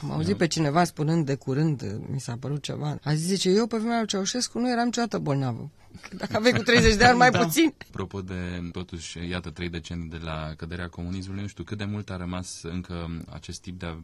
Am 0.03 0.11
auzit 0.11 0.37
pe 0.37 0.47
cineva 0.47 0.85
spunând 0.85 1.27
de 1.27 1.35
curând, 1.35 2.01
mi 2.11 2.21
s-a 2.21 2.37
părut 2.41 2.63
ceva, 2.63 2.99
a 3.03 3.15
zis, 3.15 3.27
zice, 3.27 3.49
eu 3.51 3.67
pe 3.67 3.77
vremea 3.77 3.99
lui 3.99 4.07
Ceaușescu 4.07 4.59
nu 4.59 4.71
eram 4.71 4.85
niciodată 4.85 5.19
bolnavă. 5.19 5.71
Dacă 6.17 6.37
aveai 6.37 6.53
cu 6.53 6.63
30 6.63 6.95
de 6.97 7.05
ani, 7.05 7.19
mai 7.19 7.31
Da. 7.37 7.39
puțin. 7.45 7.75
Apropo 7.89 8.21
de, 8.21 8.69
totuși, 8.73 9.19
iată, 9.29 9.51
trei 9.51 9.69
decenii 9.69 10.09
de 10.09 10.17
la 10.23 10.53
căderea 10.57 10.89
comunismului, 10.89 11.43
nu 11.43 11.49
știu 11.49 11.65
cât 11.65 11.79
de 11.79 11.85
mult 11.85 12.11
a 12.11 12.17
rămas 12.17 12.61
încă 12.63 13.11
acest 13.31 13.61
tip 13.61 13.79
de 13.79 13.87
a 13.87 13.97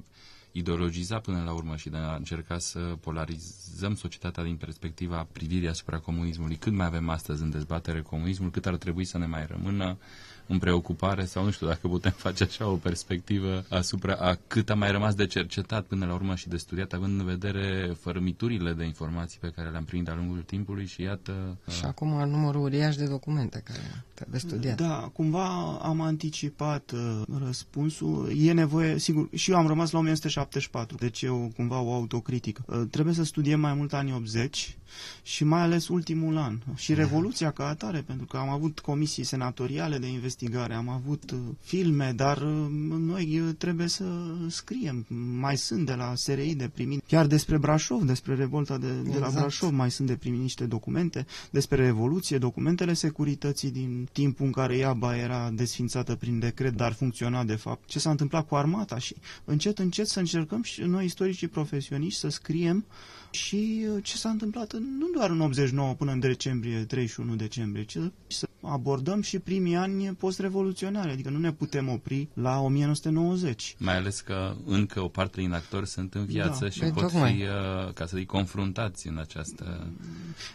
ideologiza 0.52 1.18
până 1.18 1.42
la 1.44 1.52
urmă 1.52 1.76
și 1.76 1.88
de 1.88 1.96
a 1.96 2.14
încerca 2.14 2.58
să 2.58 2.78
polarizăm 2.78 3.94
societatea 3.96 4.42
din 4.42 4.56
perspectiva 4.56 5.26
privirii 5.32 5.68
asupra 5.68 5.98
comunismului. 5.98 6.56
Cât 6.56 6.72
mai 6.72 6.86
avem 6.86 7.08
astăzi 7.08 7.42
în 7.42 7.50
dezbatere 7.50 8.02
comunismul, 8.02 8.50
cât 8.50 8.66
ar 8.66 8.76
trebui 8.76 9.04
să 9.04 9.18
ne 9.18 9.26
mai 9.26 9.46
rămână 9.46 9.98
în 10.48 10.58
preocupare 10.58 11.24
sau 11.24 11.44
nu 11.44 11.50
știu 11.50 11.66
dacă 11.66 11.88
putem 11.88 12.12
face 12.26 12.44
așa 12.44 12.66
o 12.68 12.74
perspectivă 12.74 13.64
asupra 13.68 14.14
a 14.14 14.38
cât 14.46 14.70
a 14.70 14.74
mai 14.74 14.90
rămas 14.90 15.14
de 15.14 15.26
cercetat 15.26 15.84
până 15.84 16.06
la 16.06 16.14
urmă 16.14 16.34
și 16.34 16.48
de 16.48 16.56
studiat, 16.56 16.92
având 16.92 17.20
în 17.20 17.26
vedere 17.26 17.96
fărâmiturile 18.00 18.72
de 18.72 18.84
informații 18.84 19.38
pe 19.40 19.52
care 19.56 19.68
le-am 19.70 19.84
primit 19.84 20.04
de-a 20.04 20.14
lungul 20.14 20.42
timpului 20.46 20.86
și 20.86 21.02
iată... 21.02 21.56
Și 21.70 21.84
acum 21.84 22.08
numărul 22.28 22.62
uriaș 22.62 22.96
de 22.96 23.04
documente 23.06 23.62
care 23.64 24.04
trebuie 24.14 24.40
studiat. 24.40 24.76
Da, 24.76 25.10
cumva 25.12 25.78
am 25.82 26.00
anticipat 26.00 26.90
uh, 26.94 27.22
răspunsul. 27.44 28.32
E 28.36 28.52
nevoie, 28.52 28.98
sigur, 28.98 29.28
și 29.34 29.50
eu 29.50 29.56
am 29.56 29.66
rămas 29.66 29.90
la 29.90 29.98
1974, 29.98 30.96
deci 30.96 31.22
eu 31.22 31.52
cumva 31.56 31.80
o 31.80 31.92
autocritică. 31.92 32.62
Uh, 32.66 32.82
trebuie 32.90 33.14
să 33.14 33.24
studiem 33.24 33.60
mai 33.60 33.74
mult 33.74 33.92
anii 33.92 34.12
80 34.12 34.76
și 35.22 35.44
mai 35.44 35.60
ales 35.60 35.88
ultimul 35.88 36.36
an. 36.36 36.58
Și 36.74 36.92
da. 36.92 36.98
Revoluția 36.98 37.50
ca 37.50 37.66
atare, 37.68 38.00
pentru 38.00 38.26
că 38.26 38.36
am 38.36 38.48
avut 38.48 38.78
comisii 38.78 39.24
senatoriale 39.24 39.98
de 39.98 40.06
investigare, 40.40 40.74
am 40.74 40.88
avut 40.88 41.30
uh, 41.30 41.38
filme, 41.60 42.12
dar 42.16 42.36
uh, 42.36 42.66
noi 42.98 43.40
uh, 43.40 43.54
trebuie 43.58 43.86
să 43.86 44.04
scriem. 44.48 45.06
Mai 45.38 45.56
sunt 45.56 45.86
de 45.86 45.94
la 45.94 46.14
SRI 46.14 46.54
de 46.54 46.68
primit, 46.74 47.02
chiar 47.06 47.26
despre 47.26 47.58
Brașov, 47.58 48.02
despre 48.02 48.34
revolta 48.34 48.78
de, 48.78 48.86
exact. 48.86 49.04
de 49.04 49.18
la 49.18 49.26
exact. 49.26 49.34
Brașov, 49.40 49.70
mai 49.72 49.90
sunt 49.90 50.08
de 50.08 50.16
primit 50.16 50.40
niște 50.40 50.64
documente 50.64 51.26
despre 51.50 51.84
Revoluție, 51.84 52.38
documentele 52.38 52.92
securității 52.92 53.70
din 53.70 54.08
timpul 54.12 54.46
în 54.46 54.52
care 54.52 54.76
Iaba 54.76 55.16
era 55.16 55.50
desfințată 55.50 56.14
prin 56.14 56.38
decret, 56.38 56.74
dar 56.76 56.92
funcționa 56.92 57.44
de 57.44 57.54
fapt. 57.54 57.88
Ce 57.88 57.98
s-a 57.98 58.10
întâmplat 58.10 58.46
cu 58.46 58.54
armata 58.54 58.98
și 58.98 59.14
încet, 59.44 59.78
încet 59.78 60.06
să 60.06 60.18
încercăm 60.18 60.62
și 60.62 60.80
noi 60.80 61.04
istoricii 61.04 61.48
profesioniști 61.48 62.18
să 62.20 62.28
scriem 62.28 62.84
și 63.30 63.86
ce 64.02 64.16
s-a 64.16 64.28
întâmplat 64.28 64.72
nu 64.72 65.06
doar 65.14 65.30
în 65.30 65.40
89 65.40 65.92
până 65.94 66.12
în 66.12 66.20
decembrie, 66.20 66.84
31 66.84 67.34
decembrie, 67.34 67.84
ci 67.84 67.98
să 68.26 68.48
abordăm 68.62 69.20
și 69.22 69.38
primii 69.38 69.76
ani 69.76 70.14
post-revoluționare, 70.18 71.10
adică 71.10 71.30
nu 71.30 71.38
ne 71.38 71.52
putem 71.52 71.88
opri 71.88 72.28
la 72.34 72.60
1990. 72.60 73.74
Mai 73.78 73.96
ales 73.96 74.20
că 74.20 74.54
încă 74.66 75.00
o 75.00 75.08
parte 75.08 75.40
din 75.40 75.52
actori 75.52 75.86
sunt 75.86 76.14
în 76.14 76.24
viață 76.24 76.64
da. 76.64 76.70
și 76.70 76.78
Păi, 76.78 76.90
pot 76.90 77.10
fi, 77.10 77.16
uh, 77.16 77.92
ca 77.94 78.06
să 78.06 78.16
zic, 78.16 78.26
confruntați 78.26 79.08
în 79.08 79.18
această... 79.18 79.86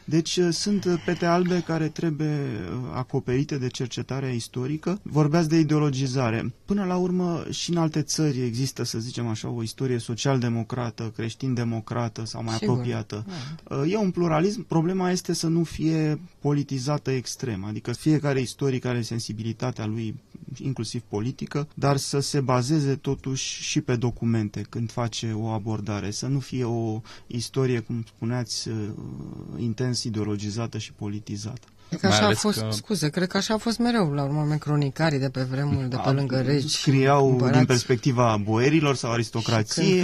Deci 0.05 0.35
uh, 0.35 0.47
sunt 0.51 0.85
pete 1.05 1.25
albe 1.25 1.63
care 1.65 1.87
trebuie 1.87 2.37
uh, 2.37 2.91
acoperite 2.93 3.57
de 3.57 3.67
cercetarea 3.67 4.29
istorică. 4.29 4.99
Vorbeați 5.03 5.49
de 5.49 5.59
ideologizare. 5.59 6.53
Până 6.65 6.85
la 6.85 6.95
urmă 6.95 7.43
și 7.49 7.69
în 7.69 7.77
alte 7.77 8.01
țări 8.01 8.41
există, 8.41 8.83
să 8.83 8.99
zicem 8.99 9.27
așa, 9.27 9.49
o 9.49 9.63
istorie 9.63 9.97
social-democrată, 9.97 11.11
creștin-democrată 11.15 12.25
sau 12.25 12.43
mai 12.43 12.53
Sigur. 12.53 12.62
Apropiată. 12.69 13.25
Da. 13.67 13.85
E 13.85 13.97
un 13.97 14.11
pluralism. 14.11 14.65
Problema 14.67 15.11
este 15.11 15.33
să 15.33 15.47
nu 15.47 15.63
fie 15.63 16.19
politizată 16.39 17.11
extrem, 17.11 17.63
adică 17.63 17.91
fiecare 17.91 18.39
istoric 18.41 18.85
are 18.85 19.01
sensibilitatea 19.01 19.85
lui, 19.85 20.15
inclusiv 20.57 21.01
politică, 21.01 21.67
dar 21.73 21.97
să 21.97 22.19
se 22.19 22.39
bazeze 22.39 22.95
totuși 22.95 23.61
și 23.63 23.81
pe 23.81 23.95
documente 23.95 24.65
când 24.69 24.91
face 24.91 25.31
o 25.35 25.45
abordare, 25.47 26.11
să 26.11 26.27
nu 26.27 26.39
fie 26.39 26.63
o 26.63 27.01
istorie, 27.27 27.79
cum 27.79 28.03
spuneați, 28.07 28.69
uh, 28.69 28.75
intens 29.57 30.03
ideologizată 30.03 30.77
și 30.77 30.93
politizată. 30.93 31.67
Că 32.01 32.07
așa 32.07 32.27
a 32.27 32.33
fost, 32.33 32.59
că... 32.59 32.67
scuze, 32.69 33.09
cred 33.09 33.27
că 33.27 33.37
așa 33.37 33.53
a 33.53 33.57
fost 33.57 33.77
mereu, 33.77 34.11
la 34.11 34.23
urmă, 34.23 34.55
cronicarii 34.59 35.19
de 35.19 35.29
pe 35.29 35.41
vremuri, 35.41 35.89
de 35.89 35.97
pe 36.03 36.09
lângă 36.09 36.39
regi. 36.39 36.67
Scriau 36.67 37.29
împărați. 37.29 37.57
din 37.57 37.65
perspectiva 37.65 38.37
boierilor 38.43 38.95
sau 38.95 39.11
aristocrației, 39.11 40.03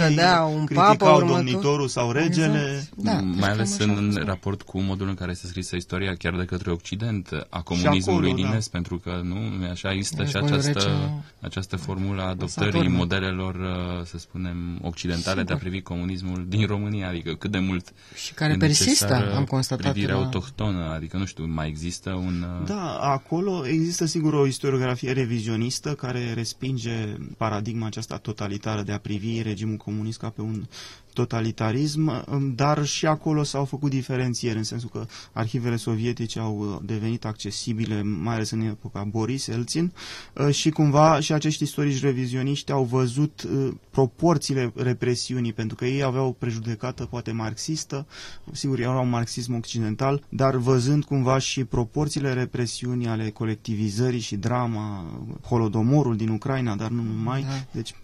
un 0.54 0.64
criticau 0.64 0.96
papă, 0.96 1.24
domnitorul 1.26 1.88
sau 1.88 2.12
regele. 2.12 2.68
Exact. 2.68 2.88
Da, 2.94 3.20
mai 3.20 3.50
ales 3.50 3.78
în 3.78 4.22
raport 4.24 4.62
cu 4.62 4.80
modul 4.80 5.08
în 5.08 5.14
care 5.14 5.32
se 5.32 5.46
scrisă 5.46 5.76
istoria 5.76 6.14
chiar 6.14 6.36
de 6.36 6.44
către 6.44 6.70
Occident, 6.70 7.28
a 7.48 7.62
comunismului 7.62 8.34
din 8.34 8.48
da. 8.50 8.56
Est, 8.56 8.70
pentru 8.70 8.98
că 8.98 9.20
nu, 9.22 9.36
așa 9.70 9.92
există 9.92 10.24
și 10.24 10.36
această, 10.36 11.10
această 11.40 11.76
formulă 11.76 12.22
a 12.22 12.28
adoptării 12.28 12.88
modelelor, 12.88 13.54
uh, 13.54 14.04
să 14.04 14.18
spunem, 14.18 14.78
occidentale 14.82 15.40
Sigur. 15.40 15.44
de 15.44 15.52
a 15.52 15.56
privi 15.56 15.80
comunismul 15.82 16.44
din 16.48 16.66
România, 16.66 17.08
adică 17.08 17.34
cât 17.34 17.50
de 17.50 17.58
mult 17.58 17.92
și 18.14 18.34
care 18.34 18.54
persistă, 18.58 19.32
am 19.34 19.44
constatat. 19.44 19.92
Privirea 19.92 20.14
la... 20.14 20.20
autohtonă, 20.20 20.92
adică 20.94 21.16
nu 21.16 21.24
știu, 21.24 21.46
mai 21.46 21.68
există 21.80 22.10
un... 22.10 22.42
Uh, 22.60 22.66
da, 22.66 22.98
acolo 22.98 23.66
există 23.66 24.04
sigur 24.04 24.32
o 24.34 24.46
istoriografie 24.46 25.12
revizionistă 25.12 25.94
care 25.94 26.32
respinge 26.32 27.16
paradigma 27.36 27.86
aceasta 27.86 28.16
totalitară 28.16 28.82
de 28.82 28.92
a 28.92 28.98
privi 28.98 29.42
regimul 29.42 29.76
comunist 29.76 30.18
ca 30.18 30.28
pe 30.28 30.40
un 30.40 30.64
totalitarism, 31.12 32.24
um, 32.32 32.54
dar 32.54 32.84
și 32.84 33.06
acolo 33.06 33.42
s-au 33.42 33.64
făcut 33.64 33.90
diferențieri, 33.90 34.56
în 34.56 34.62
sensul 34.64 34.88
că 34.92 35.06
arhivele 35.32 35.76
sovietice 35.76 36.38
au 36.38 36.58
uh, 36.58 36.78
devenit 36.82 37.24
accesibile, 37.24 38.02
mai 38.02 38.34
ales 38.34 38.50
în 38.50 38.60
epoca 38.60 39.02
Boris 39.10 39.46
Elțin, 39.46 39.92
uh, 40.34 40.54
și 40.54 40.70
cumva 40.70 41.20
și 41.20 41.32
acești 41.32 41.62
istorici 41.62 42.02
revizioniști 42.02 42.72
au 42.72 42.84
văzut 42.84 43.42
uh, 43.42 43.72
proporțiile 43.90 44.72
represiunii, 44.76 45.52
pentru 45.52 45.76
că 45.76 45.84
ei 45.84 46.02
aveau 46.02 46.26
o 46.26 46.32
prejudecată 46.32 47.04
poate 47.04 47.32
marxistă, 47.32 48.06
sigur, 48.52 48.80
erau 48.80 49.02
un 49.02 49.08
marxism 49.08 49.54
occidental, 49.54 50.24
dar 50.28 50.56
văzând 50.56 51.04
cumva 51.04 51.38
și 51.38 51.64
proporțiile 51.64 52.32
represiunii 52.32 53.06
ale 53.06 53.30
colectivizării 53.30 54.20
și 54.20 54.36
drama, 54.36 55.04
holodomorul 55.46 56.16
din 56.16 56.28
Ucraina, 56.28 56.76
dar 56.76 56.90
nu 56.90 57.02
numai, 57.02 57.40
da. 57.42 57.64
deci 57.72 57.94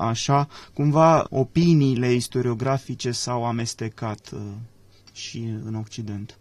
așa, 0.00 0.48
cumva 0.74 1.26
opiniile 1.30 2.12
istorice 2.12 2.47
istoriografice 2.48 3.10
s-au 3.10 3.44
amestecat 3.44 4.30
uh, 4.34 4.40
și 5.12 5.38
în 5.64 5.74
Occident. 5.74 6.38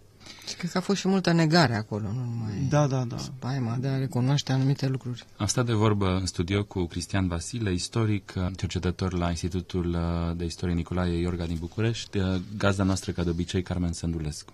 Și 0.47 0.55
cred 0.55 0.71
că 0.71 0.77
a 0.77 0.81
fost 0.81 0.99
și 0.99 1.07
multă 1.07 1.31
negare 1.31 1.75
acolo, 1.75 2.11
nu 2.11 2.23
numai 2.23 2.67
da, 2.69 2.87
da, 2.87 3.03
da. 3.03 3.17
spaima 3.17 3.75
de 3.79 3.87
a 3.87 3.97
recunoaște 3.97 4.51
anumite 4.51 4.87
lucruri. 4.87 5.25
Am 5.37 5.45
stat 5.45 5.65
de 5.65 5.73
vorbă 5.73 6.07
în 6.19 6.25
studio 6.25 6.63
cu 6.63 6.85
Cristian 6.85 7.27
Vasile, 7.27 7.73
istoric, 7.73 8.33
cercetător 8.55 9.13
la 9.13 9.29
Institutul 9.29 9.89
uh, 9.89 10.35
de 10.37 10.45
Istorie 10.45 10.73
Nicolae 10.73 11.19
Iorga 11.19 11.45
din 11.45 11.57
București, 11.59 12.17
uh, 12.17 12.35
gazda 12.57 12.83
noastră, 12.83 13.11
ca 13.11 13.23
de 13.23 13.29
obicei, 13.29 13.61
Carmen 13.61 13.93
Sândulescu. 13.93 14.53